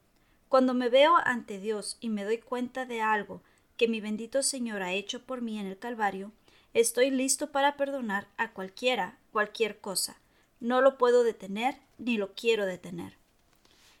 [0.49, 3.41] Cuando me veo ante Dios y me doy cuenta de algo
[3.77, 6.31] que mi bendito Señor ha hecho por mí en el Calvario,
[6.73, 10.17] Estoy listo para perdonar a cualquiera, cualquier cosa.
[10.59, 13.15] No lo puedo detener ni lo quiero detener.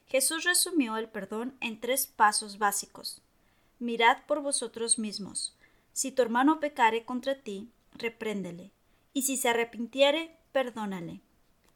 [0.07, 3.21] Jesús resumió el perdón en tres pasos básicos.
[3.79, 5.55] Mirad por vosotros mismos.
[5.91, 8.71] Si tu hermano pecare contra ti, repréndele,
[9.13, 11.21] y si se arrepintiere, perdónale.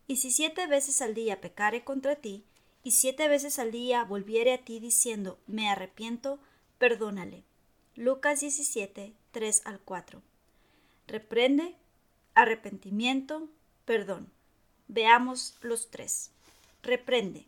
[0.08, 2.44] Y si siete veces al día pecare contra ti,
[2.84, 6.40] y siete veces al día volviere a ti diciendo, me arrepiento,
[6.78, 7.44] perdónale.
[7.96, 10.22] Lucas 17, 3 al 4.
[11.08, 11.76] Reprende,
[12.36, 13.50] arrepentimiento,
[13.86, 14.32] perdón.
[14.88, 16.32] Veamos los tres.
[16.84, 17.48] Reprende.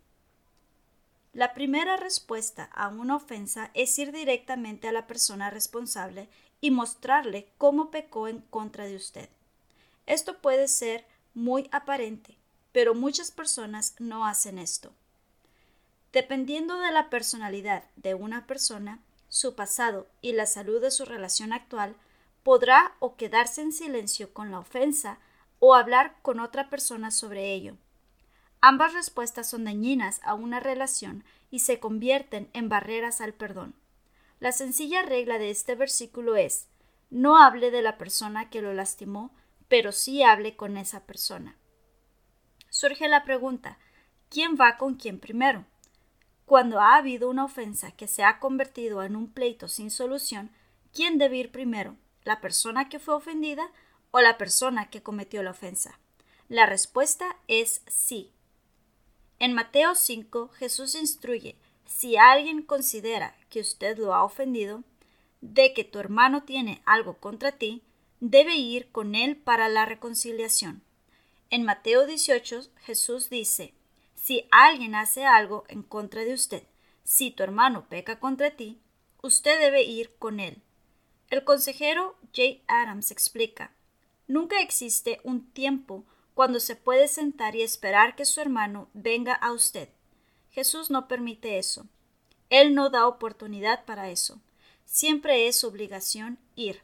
[1.33, 6.27] La primera respuesta a una ofensa es ir directamente a la persona responsable
[6.61, 9.29] y mostrarle cómo pecó en contra de usted.
[10.07, 12.35] Esto puede ser muy aparente,
[12.71, 14.91] pero muchas personas no hacen esto.
[16.11, 21.53] Dependiendo de la personalidad de una persona, su pasado y la salud de su relación
[21.53, 21.95] actual,
[22.43, 25.19] podrá o quedarse en silencio con la ofensa
[25.59, 27.77] o hablar con otra persona sobre ello.
[28.61, 33.75] Ambas respuestas son dañinas a una relación y se convierten en barreras al perdón.
[34.39, 36.67] La sencilla regla de este versículo es
[37.09, 39.33] no hable de la persona que lo lastimó,
[39.67, 41.57] pero sí hable con esa persona.
[42.69, 43.77] Surge la pregunta
[44.29, 45.65] ¿quién va con quién primero?
[46.45, 50.51] Cuando ha habido una ofensa que se ha convertido en un pleito sin solución,
[50.93, 51.95] ¿quién debe ir primero?
[52.23, 53.71] ¿La persona que fue ofendida
[54.11, 55.99] o la persona que cometió la ofensa?
[56.47, 58.31] La respuesta es sí.
[59.39, 61.55] En Mateo 5, Jesús instruye,
[61.85, 64.83] si alguien considera que usted lo ha ofendido,
[65.41, 67.83] de que tu hermano tiene algo contra ti,
[68.19, 70.83] debe ir con él para la reconciliación.
[71.49, 73.73] En Mateo 18, Jesús dice,
[74.13, 76.63] si alguien hace algo en contra de usted,
[77.03, 78.79] si tu hermano peca contra ti,
[79.21, 80.61] usted debe ir con él.
[81.29, 82.63] El consejero J.
[82.67, 83.71] Adams explica,
[84.27, 89.51] nunca existe un tiempo cuando se puede sentar y esperar que su hermano venga a
[89.51, 89.89] usted.
[90.49, 91.85] Jesús no permite eso.
[92.49, 94.41] Él no da oportunidad para eso.
[94.85, 96.81] Siempre es obligación ir.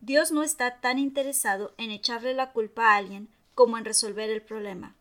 [0.00, 4.42] Dios no está tan interesado en echarle la culpa a alguien como en resolver el
[4.42, 4.96] problema.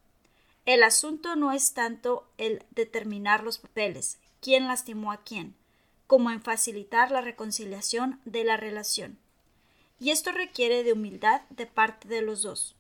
[0.66, 5.56] El asunto no es tanto el determinar los papeles, quién lastimó a quién,
[6.10, 9.20] como en facilitar la reconciliación de la relación.
[10.00, 12.76] Y esto requiere de humildad de parte de los dos.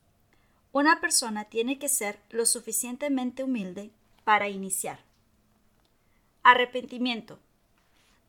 [0.72, 3.92] Una persona tiene que ser lo suficientemente humilde
[4.24, 5.02] para iniciar.
[6.42, 7.38] Arrepentimiento.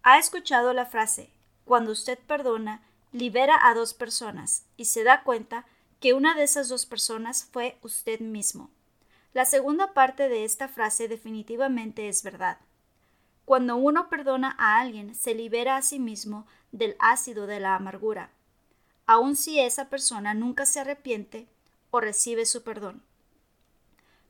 [0.03, 1.31] Ha escuchado la frase,
[1.65, 5.65] cuando usted perdona, libera a dos personas y se da cuenta
[5.99, 8.69] que una de esas dos personas fue usted mismo.
[9.33, 12.59] La segunda parte de esta frase definitivamente es verdad.
[13.51, 18.31] Cuando uno perdona a alguien, se libera a sí mismo del ácido de la amargura.
[19.07, 21.49] Aun si esa persona nunca se arrepiente,
[21.91, 23.03] o recibe su perdón.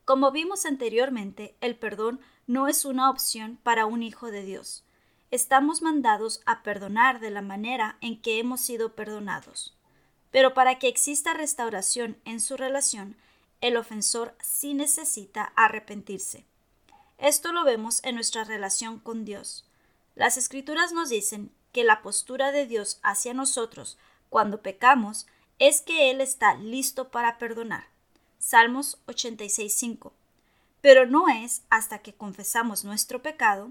[0.06, 4.84] Como vimos anteriormente, el perdón no es una opción para un hijo de Dios.
[5.30, 9.76] Estamos mandados a perdonar de la manera en que hemos sido perdonados.
[10.30, 13.16] Pero para que exista restauración en su relación,
[13.60, 16.46] el ofensor sí necesita arrepentirse.
[17.20, 19.66] Esto lo vemos en nuestra relación con Dios.
[20.14, 23.98] Las escrituras nos dicen que la postura de Dios hacia nosotros
[24.30, 25.26] cuando pecamos
[25.58, 27.88] es que Él está listo para perdonar.
[28.38, 30.12] Salmos 86.5.
[30.80, 33.70] Pero no es hasta que confesamos nuestro pecado,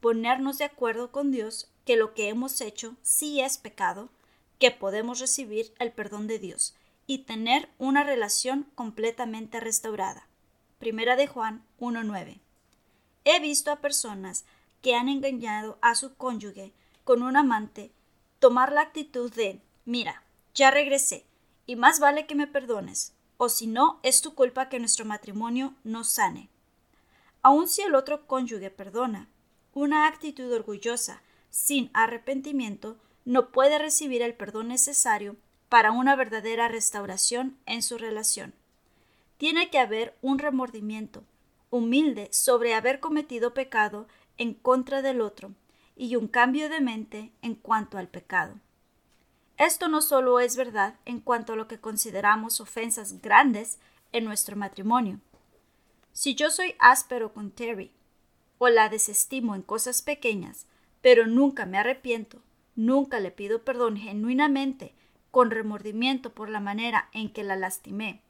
[0.00, 4.10] ponernos de acuerdo con Dios que lo que hemos hecho sí es pecado,
[4.58, 6.74] que podemos recibir el perdón de Dios
[7.06, 10.26] y tener una relación completamente restaurada.
[10.78, 12.40] Primera de Juan 1.9.
[13.24, 14.44] He visto a personas
[14.80, 16.72] que han engañado a su cónyuge
[17.04, 17.92] con un amante
[18.40, 21.24] tomar la actitud de mira, ya regresé,
[21.66, 25.74] y más vale que me perdones, o si no, es tu culpa que nuestro matrimonio
[25.84, 26.48] no sane.
[27.42, 29.28] Aun si el otro cónyuge perdona,
[29.72, 35.36] una actitud orgullosa, sin arrepentimiento, no puede recibir el perdón necesario
[35.68, 38.54] para una verdadera restauración en su relación.
[39.38, 41.24] Tiene que haber un remordimiento
[41.72, 44.06] humilde sobre haber cometido pecado
[44.36, 45.52] en contra del otro
[45.96, 48.60] y un cambio de mente en cuanto al pecado.
[49.56, 53.78] Esto no solo es verdad en cuanto a lo que consideramos ofensas grandes
[54.12, 55.20] en nuestro matrimonio.
[56.12, 57.90] Si yo soy áspero con Terry,
[58.58, 60.66] o la desestimo en cosas pequeñas,
[61.00, 62.42] pero nunca me arrepiento,
[62.76, 64.94] nunca le pido perdón genuinamente,
[65.30, 68.20] con remordimiento por la manera en que la lastimé,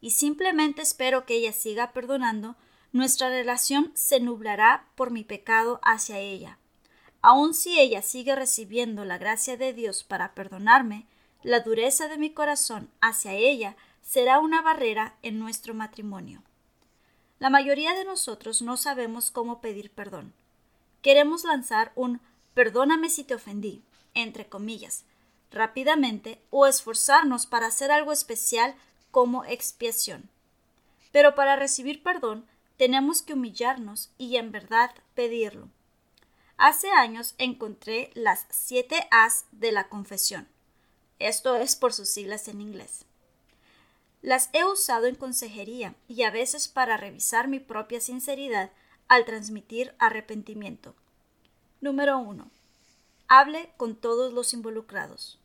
[0.00, 2.56] y simplemente espero que ella siga perdonando,
[2.92, 6.58] nuestra relación se nublará por mi pecado hacia ella.
[7.20, 11.06] Aun si ella sigue recibiendo la gracia de Dios para perdonarme,
[11.42, 16.42] la dureza de mi corazón hacia ella será una barrera en nuestro matrimonio.
[17.38, 20.32] La mayoría de nosotros no sabemos cómo pedir perdón.
[21.02, 22.20] Queremos lanzar un
[22.54, 23.84] perdóname si te ofendí
[24.22, 25.04] entre comillas,
[25.50, 28.74] rápidamente o esforzarnos para hacer algo especial
[29.10, 30.28] como expiación.
[31.12, 32.46] Pero para recibir perdón
[32.76, 35.68] tenemos que humillarnos y en verdad pedirlo.
[36.56, 40.48] Hace años encontré las siete As de la confesión.
[41.18, 43.04] Esto es por sus siglas en inglés.
[44.22, 48.70] Las he usado en consejería y a veces para revisar mi propia sinceridad
[49.06, 50.94] al transmitir arrepentimiento.
[51.80, 52.50] Número 1.
[53.28, 55.38] Hable con todos los involucrados.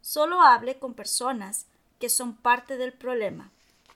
[0.00, 1.66] Solo hable con personas
[1.98, 3.50] que son parte del problema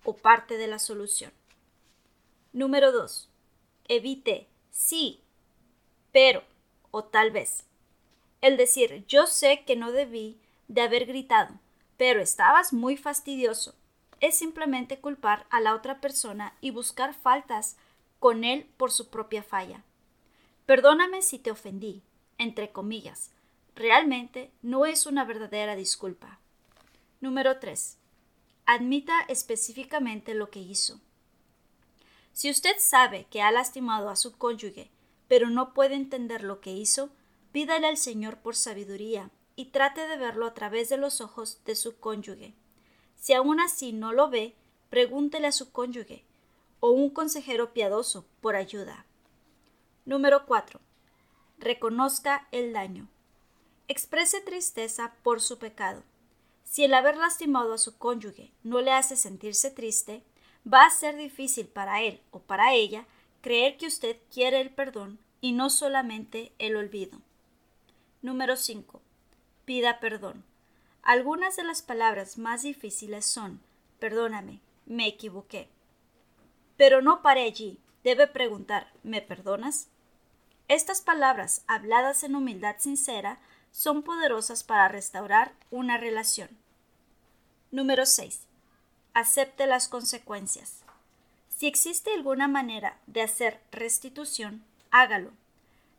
[0.04, 1.32] o parte de la solución.
[2.52, 3.28] Número 2.
[3.88, 5.20] Evite sí,
[6.12, 6.42] pero
[6.90, 7.64] o tal vez.
[8.40, 10.38] El decir yo sé que no debí
[10.68, 11.54] de haber gritado,
[11.96, 13.74] pero estabas muy fastidioso
[14.22, 17.76] es simplemente culpar a la otra persona y buscar faltas
[18.20, 19.82] con él por su propia falla.
[20.64, 22.02] Perdóname si te ofendí,
[22.38, 23.32] entre comillas.
[23.74, 26.38] Realmente no es una verdadera disculpa.
[27.22, 27.98] Número 3.
[28.66, 31.00] Admita específicamente lo que hizo.
[32.32, 34.90] Si usted sabe que ha lastimado a su cónyuge,
[35.28, 37.10] pero no puede entender lo que hizo,
[37.52, 41.76] pídale al Señor por sabiduría y trate de verlo a través de los ojos de
[41.76, 42.54] su cónyuge.
[43.14, 44.56] Si aún así no lo ve,
[44.90, 46.24] pregúntele a su cónyuge
[46.80, 49.06] o un consejero piadoso por ayuda.
[50.06, 50.80] Número 4.
[51.58, 53.06] Reconozca el daño.
[53.86, 56.02] Exprese tristeza por su pecado.
[56.72, 60.22] Si el haber lastimado a su cónyuge no le hace sentirse triste,
[60.66, 63.04] va a ser difícil para él o para ella
[63.42, 67.20] creer que usted quiere el perdón y no solamente el olvido.
[68.22, 69.02] Número 5.
[69.66, 70.46] Pida perdón.
[71.02, 73.60] Algunas de las palabras más difíciles son
[73.98, 75.68] perdóname, me equivoqué.
[76.78, 79.90] Pero no pare allí, debe preguntar ¿me perdonas?
[80.68, 83.40] Estas palabras, habladas en humildad sincera,
[83.72, 86.61] son poderosas para restaurar una relación.
[87.72, 88.42] Número 6.
[89.14, 90.82] Acepte las consecuencias.
[91.48, 94.62] Si existe alguna manera de hacer restitución,
[94.92, 95.32] hágalo.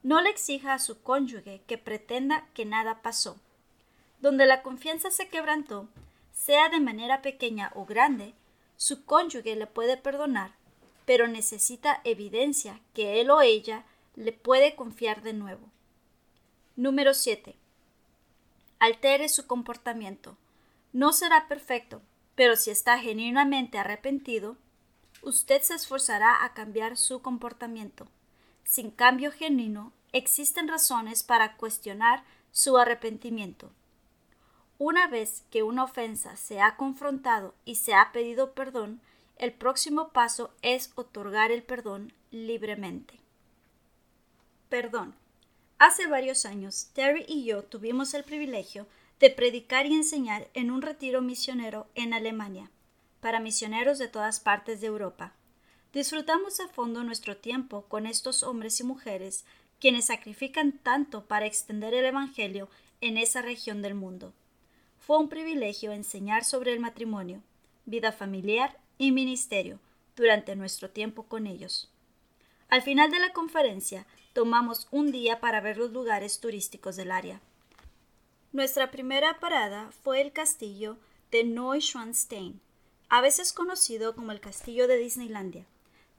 [0.04, 3.38] No le exija a su cónyuge que pretenda que nada pasó
[4.24, 5.90] donde la confianza se quebrantó,
[6.32, 8.34] sea de manera pequeña o grande,
[8.78, 10.54] su cónyuge le puede perdonar,
[11.06, 13.84] pero necesita evidencia que él o ella
[14.16, 15.68] le puede confiar de nuevo.
[16.78, 17.54] Número 7.
[18.80, 20.38] Altere su comportamiento.
[20.94, 22.02] No será perfecto,
[22.36, 24.58] pero si está genuinamente arrepentido,
[25.24, 28.08] usted se esforzará a cambiar su comportamiento.
[28.64, 33.72] Sin cambio genuino, existen razones para cuestionar su arrepentimiento.
[34.78, 39.02] Una vez que una ofensa se ha confrontado y se ha pedido perdón,
[39.38, 43.20] el próximo paso es otorgar el perdón libremente.
[44.70, 45.16] Perdón.
[45.80, 48.88] Hace varios años, Terry y yo tuvimos el privilegio
[49.24, 52.70] de predicar y enseñar en un retiro misionero en Alemania,
[53.22, 55.32] para misioneros de todas partes de Europa.
[55.94, 59.46] Disfrutamos a fondo nuestro tiempo con estos hombres y mujeres
[59.80, 62.68] quienes sacrifican tanto para extender el Evangelio
[63.00, 64.34] en esa región del mundo.
[65.00, 67.42] Fue un privilegio enseñar sobre el matrimonio,
[67.86, 69.80] vida familiar y ministerio
[70.18, 71.90] durante nuestro tiempo con ellos.
[72.68, 77.40] Al final de la conferencia, tomamos un día para ver los lugares turísticos del área.
[78.54, 81.00] Nuestra primera parada fue el castillo
[81.32, 82.62] de Neuschwanstein,
[83.10, 85.66] a veces conocido como el castillo de Disneylandia.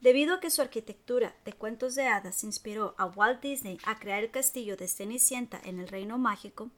[0.01, 4.21] Debido a que su arquitectura de cuentos de hadas inspiró a Walt Disney a crear
[4.21, 6.71] el castillo de Cenicienta en el Reino Mágico,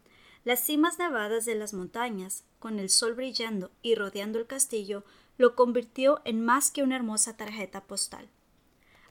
[0.44, 5.06] las cimas nevadas de las montañas, con el sol brillando y rodeando el castillo,
[5.40, 8.30] lo convirtió en más que una hermosa tarjeta postal.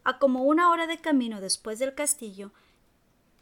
[0.05, 2.53] A como una hora de camino después del castillo,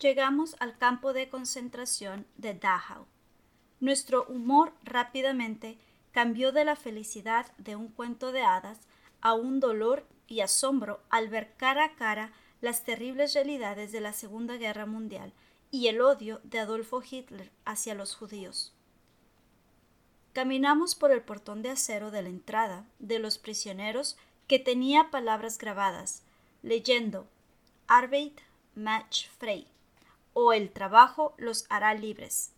[0.05, 3.07] llegamos al campo de concentración de Dachau.
[3.80, 5.78] Nuestro humor rápidamente
[6.12, 8.80] cambió de la felicidad de un cuento de hadas
[9.22, 14.12] a un dolor y asombro al ver cara a cara las terribles realidades de la
[14.12, 15.32] Segunda Guerra Mundial
[15.70, 18.74] y el odio de Adolfo Hitler hacia los judíos.
[20.34, 25.57] Caminamos por el portón de acero de la entrada de los prisioneros que tenía palabras
[25.57, 26.24] grabadas,
[26.62, 27.26] leyendo
[27.86, 28.42] Arbeit
[28.74, 29.74] match frei
[30.35, 32.53] o el trabajo los hará libres.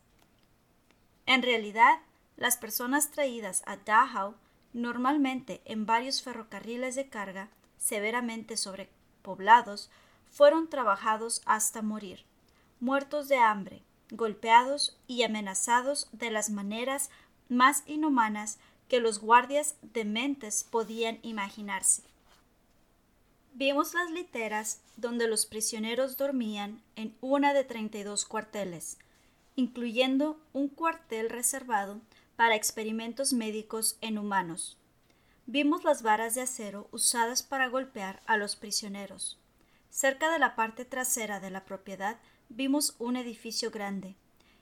[1.27, 2.01] En realidad,
[2.37, 4.35] las personas traídas a Dachau,
[4.73, 7.49] normalmente en varios ferrocarriles de carga
[7.79, 9.91] severamente sobrepoblados,
[10.31, 12.25] fueron trabajados hasta morir
[12.81, 17.11] muertos de hambre, golpeados y amenazados de las maneras
[17.49, 18.59] más inhumanas
[18.89, 22.03] que los guardias dementes podían imaginarse.
[23.59, 28.99] Vimos las literas donde los prisioneros dormían en una de treinta y dos cuarteles,
[29.55, 32.03] incluyendo un cuartel reservado
[32.37, 34.77] para experimentos médicos en humanos.
[35.47, 39.39] Vimos las varas de acero usadas para golpear a los prisioneros.
[39.89, 42.19] Cerca de la parte trasera de la propiedad
[42.51, 44.17] vimos un edificio grande,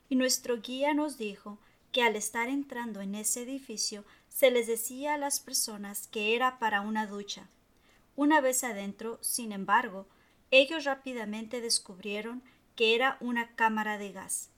[0.07, 1.59] y nuestro guía nos dijo
[1.91, 6.59] que al estar entrando en ese edificio se les decía a las personas que era
[6.59, 7.49] para una ducha.
[8.15, 10.07] Una vez adentro, sin embargo,
[10.51, 12.43] ellos rápidamente descubrieron
[12.75, 14.49] que era una cámara de gas.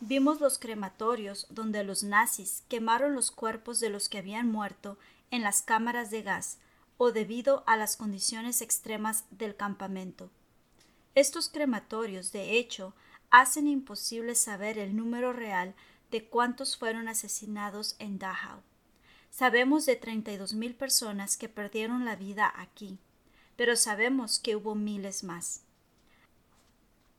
[0.00, 4.98] Vimos los crematorios donde los nazis quemaron los cuerpos de los que habían muerto
[5.30, 6.58] en las cámaras de gas
[6.96, 10.30] o debido a las condiciones extremas del campamento.
[11.14, 12.94] Estos crematorios, de hecho,
[13.30, 15.74] hacen imposible saber el número real
[16.10, 18.62] de cuántos fueron asesinados en Dachau.
[19.30, 22.98] Sabemos de 32.000 personas que perdieron la vida aquí,
[23.56, 25.62] pero sabemos que hubo miles más.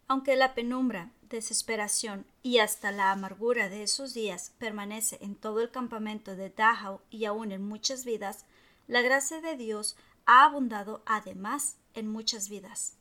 [0.08, 5.72] Aunque la penumbra, desesperación y hasta la amargura de esos días permanece en todo el
[5.72, 8.46] campamento de Dachau y aún en muchas vidas,
[8.88, 9.96] la gracia de Dios
[10.26, 12.98] ha abundado además en muchas vidas.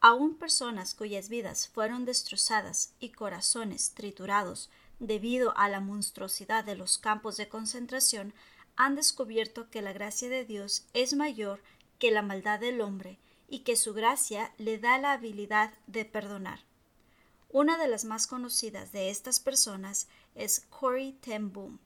[0.00, 6.98] Aún personas cuyas vidas fueron destrozadas y corazones triturados debido a la monstruosidad de los
[6.98, 8.34] campos de concentración
[8.76, 11.60] han descubierto que la gracia de Dios es mayor
[11.98, 13.18] que la maldad del hombre
[13.48, 16.60] y que su gracia le da la habilidad de perdonar.
[17.50, 21.80] Una de las más conocidas de estas personas es Corrie ten Boom,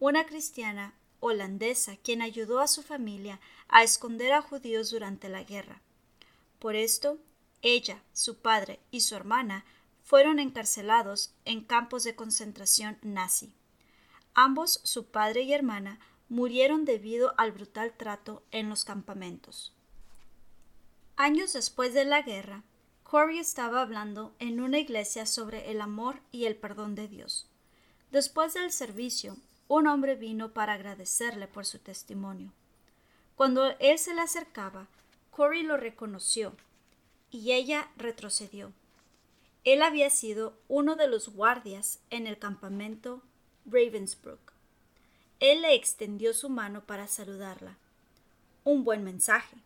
[0.00, 5.82] una cristiana holandesa quien ayudó a su familia a esconder a judíos durante la guerra.
[6.58, 7.18] Por esto,
[7.62, 9.64] ella, su padre y su hermana
[10.04, 13.52] fueron encarcelados en campos de concentración nazi.
[14.34, 15.98] Ambos, su padre y hermana,
[16.28, 19.72] murieron debido al brutal trato en los campamentos.
[21.16, 22.62] Años después de la guerra,
[23.02, 27.46] Corey estaba hablando en una iglesia sobre el amor y el perdón de Dios.
[28.10, 29.36] Después del servicio,
[29.68, 32.52] un hombre vino para agradecerle por su testimonio.
[33.36, 34.88] Cuando él se le acercaba,
[35.30, 36.54] Corey lo reconoció
[37.30, 38.72] y ella retrocedió.
[39.64, 43.22] Él había sido uno de los guardias en el campamento
[43.64, 44.52] Ravensbrück.
[45.40, 47.78] Él le extendió su mano para saludarla.
[48.62, 49.56] Un buen mensaje.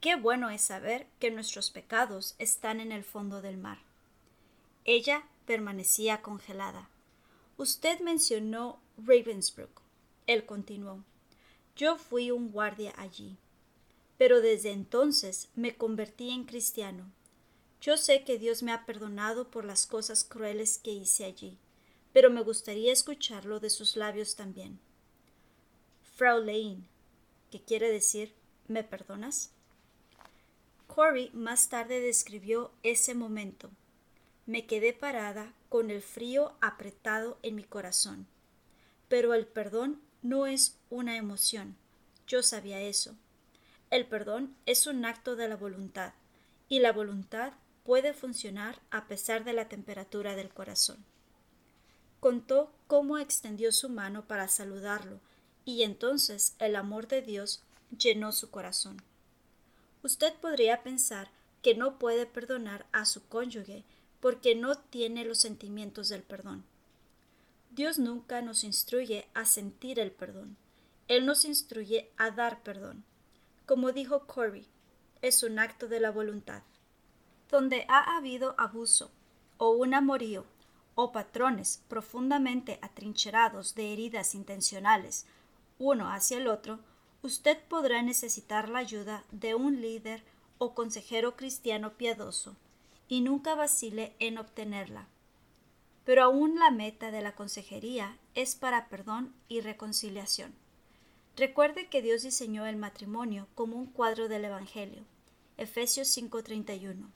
[0.00, 3.78] Qué bueno es saber que nuestros pecados están en el fondo del mar.
[4.84, 6.88] Ella permanecía congelada.
[7.56, 9.80] Usted mencionó Ravensbrück.
[10.28, 11.02] Él continuó.
[11.74, 13.36] Yo fui un guardia allí.
[14.16, 17.10] Pero desde entonces me convertí en cristiano.
[17.80, 21.58] Yo sé que Dios me ha perdonado por las cosas crueles que hice allí,
[22.12, 24.80] pero me gustaría escucharlo de sus labios también.
[26.16, 26.88] Frau Lane,
[27.50, 28.34] ¿qué quiere decir
[28.66, 29.52] ¿me perdonas?
[30.88, 33.70] Corey más tarde describió ese momento.
[34.46, 38.26] Me quedé parada con el frío apretado en mi corazón.
[39.08, 41.76] Pero el perdón no es una emoción.
[42.26, 43.14] Yo sabía eso.
[43.90, 46.12] El perdón es un acto de la voluntad,
[46.68, 47.52] y la voluntad
[47.88, 51.02] puede funcionar a pesar de la temperatura del corazón.
[52.20, 55.20] Contó cómo extendió su mano para saludarlo,
[55.64, 57.62] y entonces el amor de Dios
[57.96, 59.00] llenó su corazón.
[60.02, 61.30] Usted podría pensar
[61.62, 63.84] que no puede perdonar a su cónyuge
[64.20, 66.66] porque no tiene los sentimientos del perdón.
[67.70, 70.58] Dios nunca nos instruye a sentir el perdón.
[71.06, 73.02] Él nos instruye a dar perdón.
[73.64, 74.66] Como dijo Corey,
[75.22, 76.62] es un acto de la voluntad.
[77.50, 79.10] Donde ha habido abuso,
[79.56, 80.44] o un amorío,
[80.94, 85.26] o patrones profundamente atrincherados de heridas intencionales,
[85.78, 86.80] uno hacia el otro,
[87.22, 90.22] usted podrá necesitar la ayuda de un líder
[90.58, 92.56] o consejero cristiano piadoso,
[93.08, 95.06] y nunca vacile en obtenerla.
[96.04, 100.54] Pero aún la meta de la consejería es para perdón y reconciliación.
[101.36, 105.04] Recuerde que Dios diseñó el matrimonio como un cuadro del Evangelio.
[105.56, 107.10] Efesios 5:31.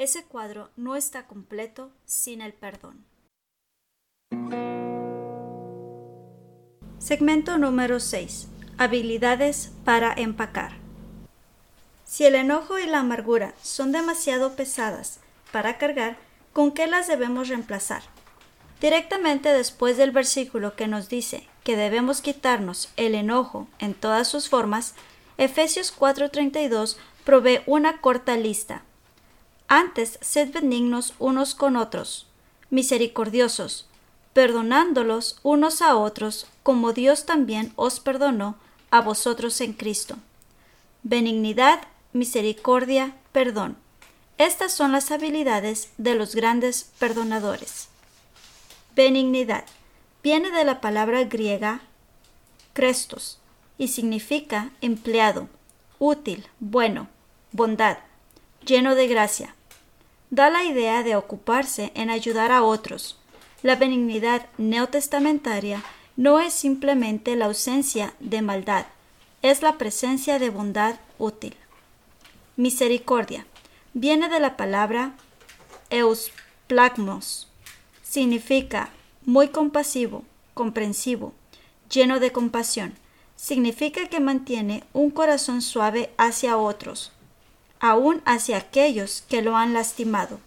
[0.00, 3.04] Ese cuadro no está completo sin el perdón.
[6.96, 8.48] Segmento número 6
[8.78, 10.72] Habilidades para empacar.
[12.04, 15.20] Si el enojo y la amargura son demasiado pesadas
[15.52, 16.16] para cargar,
[16.54, 18.02] ¿con qué las debemos reemplazar?
[18.80, 24.48] Directamente después del versículo que nos dice que debemos quitarnos el enojo en todas sus
[24.48, 24.94] formas,
[25.36, 26.96] Efesios 4:32
[27.26, 28.82] provee una corta lista.
[29.72, 32.26] Antes, sed benignos unos con otros,
[32.70, 33.86] misericordiosos,
[34.32, 38.56] perdonándolos unos a otros, como Dios también os perdonó
[38.90, 40.16] a vosotros en Cristo.
[41.04, 43.76] Benignidad, misericordia, perdón.
[44.38, 47.90] Estas son las habilidades de los grandes perdonadores.
[48.96, 49.66] Benignidad
[50.24, 51.80] viene de la palabra griega
[52.72, 53.38] crestos
[53.78, 55.48] y significa empleado,
[56.00, 57.06] útil, bueno,
[57.52, 57.98] bondad,
[58.66, 59.54] lleno de gracia.
[60.30, 63.18] Da la idea de ocuparse en ayudar a otros.
[63.62, 65.82] La benignidad neotestamentaria
[66.16, 68.86] no es simplemente la ausencia de maldad,
[69.42, 71.56] es la presencia de bondad útil.
[72.56, 73.44] Misericordia
[73.92, 75.14] viene de la palabra
[75.90, 77.48] eusplagmos.
[78.02, 78.90] Significa
[79.24, 80.24] muy compasivo,
[80.54, 81.32] comprensivo,
[81.90, 82.94] lleno de compasión.
[83.34, 87.12] Significa que mantiene un corazón suave hacia otros,
[87.80, 90.38] aun hacia aquellos que lo han lastimado.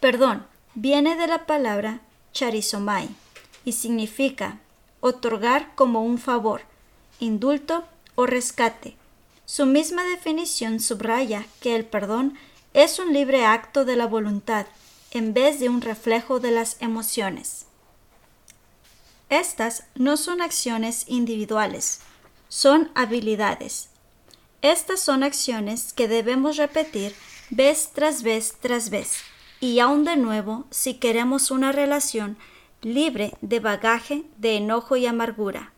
[0.00, 0.44] Perdón
[0.74, 2.00] viene de la palabra
[2.32, 3.08] charizomai
[3.64, 4.58] y significa
[5.00, 6.62] otorgar como un favor,
[7.20, 7.84] indulto
[8.14, 8.96] o rescate,
[9.44, 12.38] su misma definición subraya que el perdón
[12.74, 14.66] es un libre acto de la voluntad
[15.10, 17.66] en vez de un reflejo de las emociones.
[19.28, 22.00] Estas no son acciones individuales,
[22.48, 23.88] son habilidades.
[24.62, 27.14] Estas son acciones que debemos repetir
[27.50, 29.16] vez tras vez tras vez,
[29.58, 32.38] y aún de nuevo si queremos una relación
[32.80, 35.72] libre de bagaje de enojo y amargura.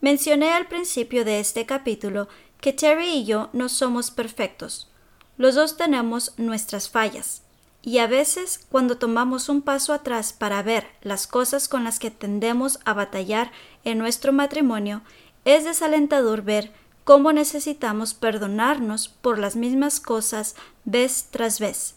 [0.00, 2.28] Mencioné al principio de este capítulo
[2.62, 4.90] que Terry y yo no somos perfectos.
[5.36, 7.42] Los dos tenemos nuestras fallas.
[7.82, 12.10] Y a veces, cuando tomamos un paso atrás para ver las cosas con las que
[12.10, 13.52] tendemos a batallar
[13.84, 15.02] en nuestro matrimonio,
[15.44, 16.72] es desalentador ver
[17.10, 20.54] cómo necesitamos perdonarnos por las mismas cosas
[20.84, 21.96] vez tras vez.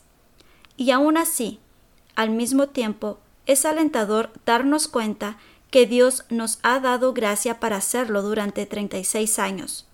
[0.75, 1.59] Y aún así,
[2.15, 5.37] al mismo tiempo, es alentador darnos cuenta
[5.69, 9.85] que Dios nos ha dado gracia para hacerlo durante 36 años.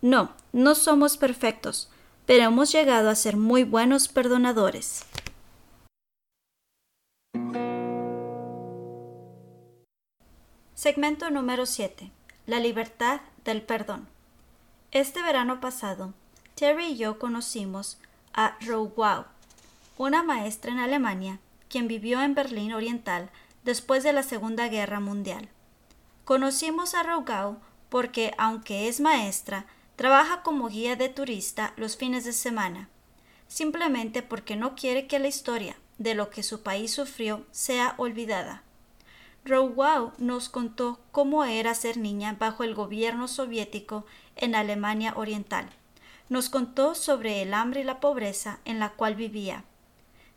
[0.00, 1.90] No, no somos perfectos,
[2.24, 5.04] pero hemos llegado a ser muy buenos perdonadores.
[10.74, 12.12] Segmento número 7.
[12.46, 14.14] La libertad del perdón.
[14.96, 16.14] Este verano pasado,
[16.54, 17.98] Terry y yo conocimos
[18.32, 19.26] a Wow,
[19.98, 21.38] una maestra en Alemania,
[21.68, 23.28] quien vivió en Berlín Oriental
[23.62, 25.50] después de la Segunda Guerra Mundial.
[26.24, 27.58] Conocimos a Rougau
[27.90, 29.66] porque, aunque es maestra,
[29.96, 32.88] Trabaja como guía de turista los fines de semana,
[33.48, 38.62] simplemente porque no quiere que la historia de lo que su país sufrió sea olvidada.
[39.48, 44.04] Wow nos contó cómo era ser niña bajo el gobierno soviético
[44.36, 45.68] en Alemania Oriental.
[46.28, 49.64] Nos contó sobre el hambre y la pobreza en la cual vivía.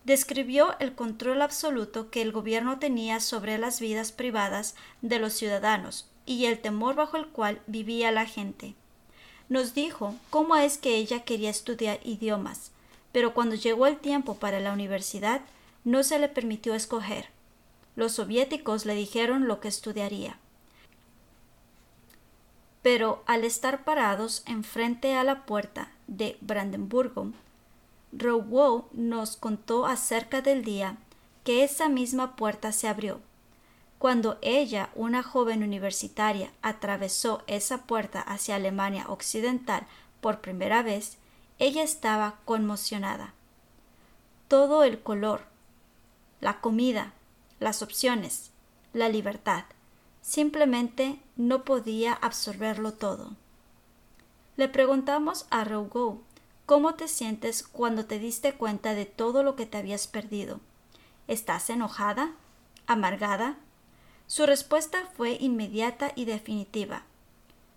[0.03, 6.07] Describió el control absoluto que el gobierno tenía sobre las vidas privadas de los ciudadanos
[6.25, 8.75] y el temor bajo el cual vivía la gente
[9.49, 12.71] nos dijo cómo es que ella quería estudiar idiomas,
[13.11, 15.41] pero cuando llegó el tiempo para la universidad
[15.83, 17.29] no se le permitió escoger.
[17.99, 20.39] Los soviéticos le dijeron lo que estudiaría.
[22.81, 27.33] Pero al estar parados enfrente a la puerta de Brandenburgo,
[28.13, 30.95] Rowow nos contó acerca del día
[31.43, 33.19] que esa misma puerta se abrió
[33.97, 39.85] cuando ella, una joven universitaria, atravesó esa puerta hacia Alemania Occidental
[40.21, 41.17] por primera vez,
[41.57, 43.33] ella estaba conmocionada.
[44.47, 45.41] Todo el color,
[46.39, 47.11] la comida,
[47.59, 48.51] las opciones,
[48.93, 49.65] la libertad,
[50.21, 53.35] simplemente no podía absorberlo todo.
[54.57, 56.21] Le preguntamos a Rougo
[56.65, 60.59] cómo te sientes cuando te diste cuenta de todo lo que te habías perdido.
[61.27, 62.33] ¿Estás enojada?
[62.87, 63.57] ¿Amargada?
[64.27, 67.03] Su respuesta fue inmediata y definitiva.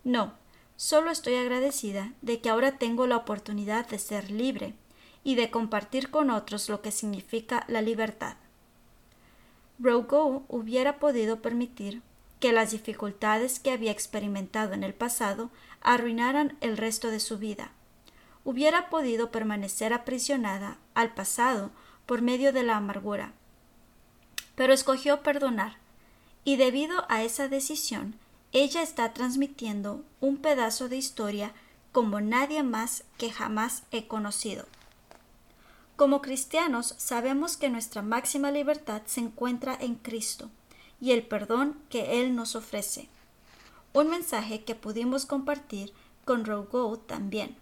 [0.05, 0.35] No,
[0.77, 4.75] solo estoy agradecida de que ahora tengo la oportunidad de ser libre
[5.25, 8.37] y de compartir con otros lo que significa la libertad.
[9.79, 12.03] Rogo hubiera podido permitir
[12.41, 15.51] que las dificultades que había experimentado en el pasado
[15.81, 17.71] arruinaran el resto de su vida.
[18.45, 21.71] Hubiera podido permanecer aprisionada al pasado
[22.07, 23.33] por medio de la amargura.
[24.57, 25.77] Pero escogió perdonar
[26.45, 28.17] y debido a esa decisión,
[28.53, 31.53] ella está transmitiendo un pedazo de historia
[31.93, 34.67] como nadie más que jamás he conocido.
[35.97, 40.51] Como cristianos sabemos que nuestra máxima libertad se encuentra en Cristo
[41.01, 43.09] y el perdón que Él nos ofrece.
[43.93, 45.93] Un mensaje que pudimos compartir
[46.25, 47.57] con Rogo también.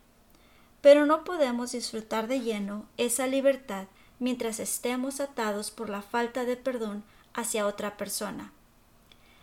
[0.81, 3.87] Pero no podemos disfrutar de lleno esa libertad
[4.19, 7.05] mientras estemos atados por la falta de perdón
[7.35, 8.53] hacia otra persona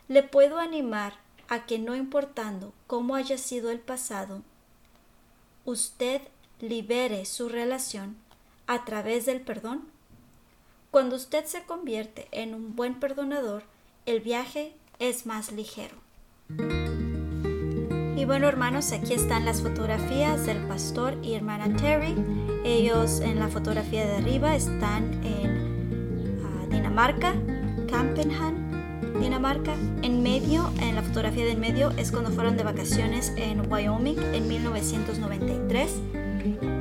[0.08, 1.14] le puedo animar
[1.50, 4.42] a que no importando cómo haya sido el pasado,
[5.66, 6.22] usted
[6.60, 8.16] libere su relación
[8.68, 9.86] a través del perdón?
[10.92, 13.64] Cuando usted se convierte en un buen perdonador,
[14.06, 15.96] el viaje es más ligero.
[18.16, 22.16] Y bueno hermanos, aquí están las fotografías del pastor y hermana Terry.
[22.64, 27.34] Ellos en la fotografía de arriba están en ah, Dinamarca,
[27.90, 29.74] Campenham, Dinamarca.
[30.02, 34.48] En medio, en la fotografía del medio, es cuando fueron de vacaciones en Wyoming en
[34.48, 36.77] 1993.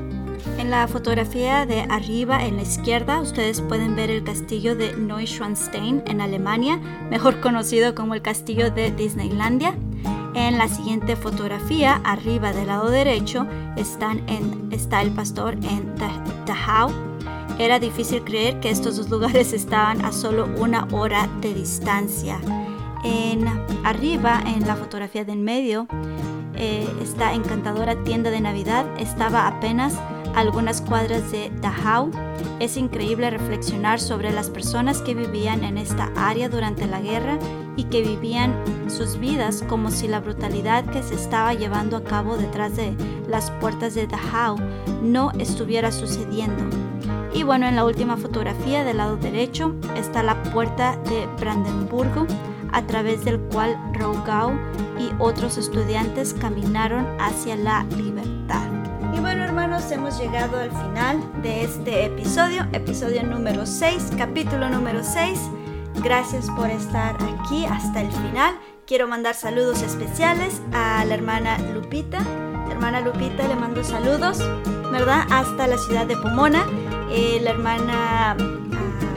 [0.59, 6.02] En la fotografía de arriba en la izquierda ustedes pueden ver el castillo de Neuschwanstein
[6.07, 6.78] en Alemania,
[7.11, 9.74] mejor conocido como el castillo de Disneylandia.
[10.34, 13.46] En la siguiente fotografía, arriba del lado derecho,
[13.76, 16.90] están en, está el pastor en Dachau.
[17.59, 22.38] Era difícil creer que estos dos lugares estaban a solo una hora de distancia.
[23.04, 23.46] En
[23.84, 25.86] arriba, en la fotografía de en medio,
[26.54, 29.94] eh, esta encantadora tienda de Navidad estaba apenas
[30.37, 32.11] algunas cuadras de Dachau.
[32.61, 37.39] Es increíble reflexionar sobre las personas que vivían en esta área durante la guerra
[37.76, 38.55] y que vivían
[38.89, 42.95] sus vidas como si la brutalidad que se estaba llevando a cabo detrás de
[43.28, 44.57] las puertas de Dachau
[45.03, 46.64] no estuviera sucediendo.
[47.34, 52.26] Y bueno, en la última fotografía del lado derecho está la puerta de Brandenburgo,
[52.72, 54.53] a través del cual Rougau
[54.99, 58.76] y otros estudiantes caminaron hacia la libertad.
[59.77, 65.39] Hemos llegado al final de este episodio, episodio número 6, capítulo número 6.
[66.03, 68.59] Gracias por estar aquí hasta el final.
[68.87, 72.18] Quiero mandar saludos especiales a la hermana Lupita.
[72.70, 74.39] hermana Lupita le mando saludos,
[74.91, 75.27] ¿verdad?
[75.31, 76.64] Hasta la ciudad de Pomona.
[77.11, 78.35] Eh, la hermana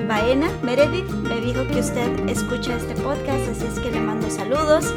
[0.10, 4.92] Baena Meredith me dijo que usted escucha este podcast, así es que le mando saludos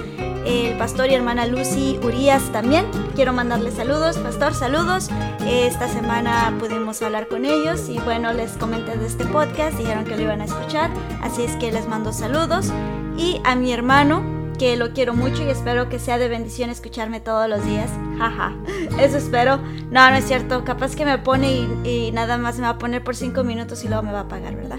[0.47, 2.87] el pastor y hermana Lucy Urias también.
[3.15, 5.11] Quiero mandarle saludos, pastor, saludos.
[5.47, 10.17] Esta semana pudimos hablar con ellos y bueno, les comenté de este podcast, dijeron que
[10.17, 10.91] lo iban a escuchar,
[11.21, 12.73] así es que les mando saludos.
[13.19, 17.19] Y a mi hermano, que lo quiero mucho y espero que sea de bendición escucharme
[17.19, 17.91] todos los días.
[18.19, 18.55] Jaja,
[19.01, 19.57] eso espero.
[19.91, 22.79] No, no es cierto, capaz que me pone y, y nada más me va a
[22.79, 24.79] poner por cinco minutos y luego me va a pagar, ¿verdad?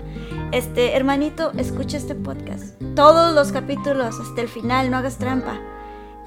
[0.53, 2.81] Este, hermanito, escucha este podcast.
[2.95, 5.59] Todos los capítulos hasta el final, no hagas trampa.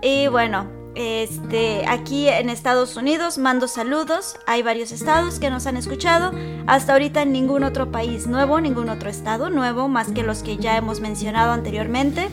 [0.02, 4.36] Y bueno, este, aquí en Estados Unidos mando saludos.
[4.44, 6.32] Hay varios estados que nos han escuchado.
[6.66, 10.76] Hasta ahorita ningún otro país nuevo, ningún otro estado nuevo, más que los que ya
[10.76, 12.28] hemos mencionado anteriormente.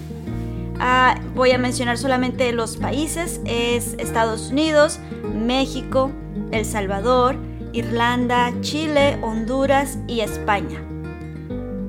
[0.85, 3.39] Ah, voy a mencionar solamente los países.
[3.45, 4.99] Es Estados Unidos,
[5.33, 6.11] México,
[6.51, 7.37] El Salvador,
[7.71, 10.83] Irlanda, Chile, Honduras y España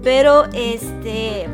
[0.04, 1.48] pero este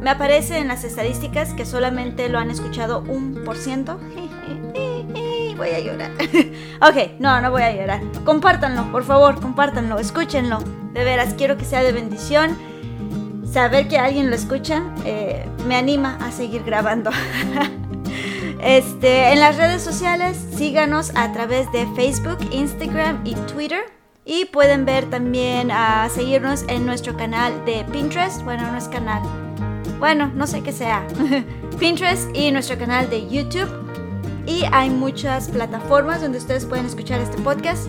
[0.00, 3.98] me aparece en las estadísticas que solamente lo han escuchado un por ciento.
[5.56, 6.10] Voy a llorar.
[6.80, 8.00] ok, no, no voy a llorar.
[8.24, 10.58] Compártanlo, por favor, compártanlo, escúchenlo.
[10.92, 12.58] De veras, quiero que sea de bendición.
[13.54, 17.12] Saber que alguien lo escucha eh, me anima a seguir grabando.
[18.60, 23.84] este, en las redes sociales, síganos a través de Facebook, Instagram y Twitter.
[24.24, 28.42] Y pueden ver también a seguirnos en nuestro canal de Pinterest.
[28.42, 29.22] Bueno, no es canal.
[30.00, 31.06] Bueno, no sé qué sea.
[31.78, 33.70] Pinterest y nuestro canal de YouTube.
[34.48, 37.86] Y hay muchas plataformas donde ustedes pueden escuchar este podcast.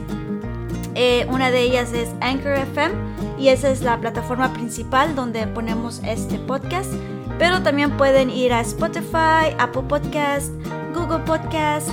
[0.96, 2.96] Eh, una de ellas es Anchor FM
[3.38, 6.94] y esa es la plataforma principal donde ponemos este podcast.
[7.38, 10.54] Pero también pueden ir a Spotify, Apple Podcast,
[10.94, 11.90] Google Podcast,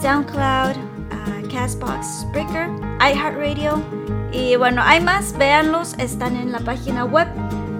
[0.00, 0.76] SoundCloud,
[1.52, 2.70] Castbox, Spreaker,
[3.00, 3.82] iHeartRadio
[4.32, 7.26] y bueno, hay más, véanlos, están en la página web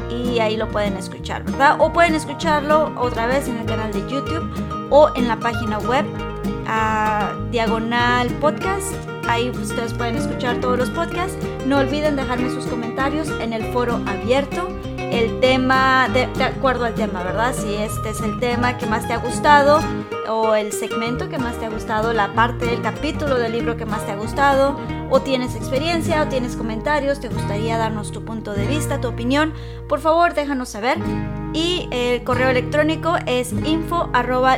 [0.10, 1.78] y ahí lo pueden escuchar, ¿verdad?
[1.80, 6.06] O pueden escucharlo otra vez en el canal de YouTube o en la página web
[7.52, 8.94] Diagonal Podcast
[9.28, 11.38] Ahí ustedes pueden escuchar todos los podcasts.
[11.66, 14.68] No olviden dejarme sus comentarios en el foro abierto.
[15.12, 17.54] El tema, de, acuerdo al tema, ¿verdad?
[17.54, 19.82] Si este es el tema que más te ha gustado
[20.30, 23.86] o el segmento que más te ha gustado, la parte del capítulo del libro que
[23.86, 28.54] más te ha gustado, o tienes experiencia o tienes comentarios, te gustaría darnos tu punto
[28.54, 29.54] de vista, tu opinión,
[29.90, 30.98] por favor déjanos saber
[31.54, 34.58] y el correo electrónico es info arroba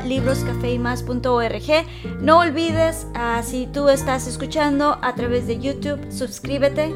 [2.21, 6.93] No olvides, ah, si tú estás escuchando a través de YouTube, suscríbete.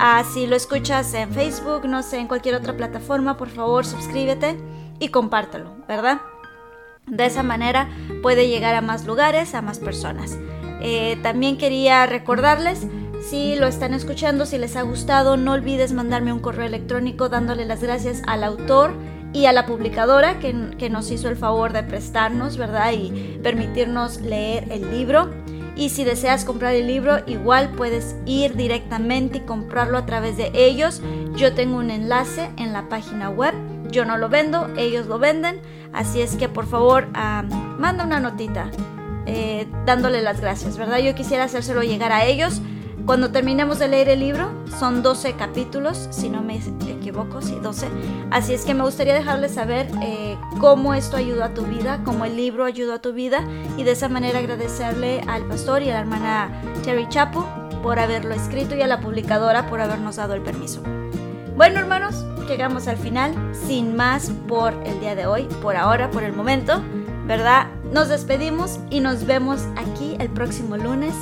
[0.00, 4.56] Uh, si lo escuchas en Facebook, no sé, en cualquier otra plataforma, por favor suscríbete
[4.98, 6.22] y compártelo, ¿verdad?
[7.06, 7.90] De esa manera
[8.22, 10.38] puede llegar a más lugares, a más personas.
[10.80, 12.86] Eh, también quería recordarles
[13.28, 17.66] Si lo están escuchando, si les ha gustado, no olvides mandarme un correo electrónico dándole
[17.66, 18.94] las gracias al autor
[19.34, 22.92] y a la publicadora que, que, nos hizo el favor de prestarnos, ¿verdad?
[22.92, 25.28] Y permitirnos leer el libro.
[25.76, 30.50] Y si deseas comprar el libro, igual puedes ir directamente y comprarlo a través de
[30.54, 31.02] ellos.
[31.36, 33.54] Yo tengo un enlace en la página web.
[33.90, 35.60] Yo no lo vendo, ellos lo venden.
[35.92, 38.70] Así es que por favor, manda una notita
[39.26, 40.98] eh, dándole las gracias, ¿verdad?
[40.98, 42.60] Yo quisiera hacérselo llegar a ellos
[43.10, 47.88] cuando terminemos de leer el libro, son 12 capítulos, si no me equivoco, sí, 12.
[48.30, 52.24] Así es que me gustaría dejarles saber eh, cómo esto ayudó a tu vida, cómo
[52.24, 53.44] el libro ayudó a tu vida
[53.76, 57.44] y de esa manera agradecerle al pastor y a la hermana Terry Chapo
[57.82, 60.80] por haberlo escrito y a la publicadora por habernos dado el permiso.
[61.56, 63.34] Bueno hermanos, llegamos al final,
[63.66, 66.80] sin más por el día de hoy, por ahora, por el momento,
[67.26, 67.66] ¿verdad?
[67.92, 71.12] Nos despedimos y nos vemos aquí el próximo lunes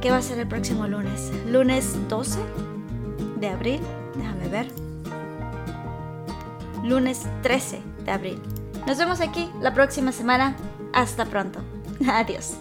[0.00, 1.32] ¿Qué va a ser el próximo lunes?
[1.46, 2.38] Lunes 12
[3.40, 3.80] de abril.
[4.16, 4.68] Déjame ver.
[6.84, 8.42] Lunes 13 de abril.
[8.86, 10.56] Nos vemos aquí la próxima semana.
[10.92, 11.60] Hasta pronto.
[12.08, 12.56] Adiós.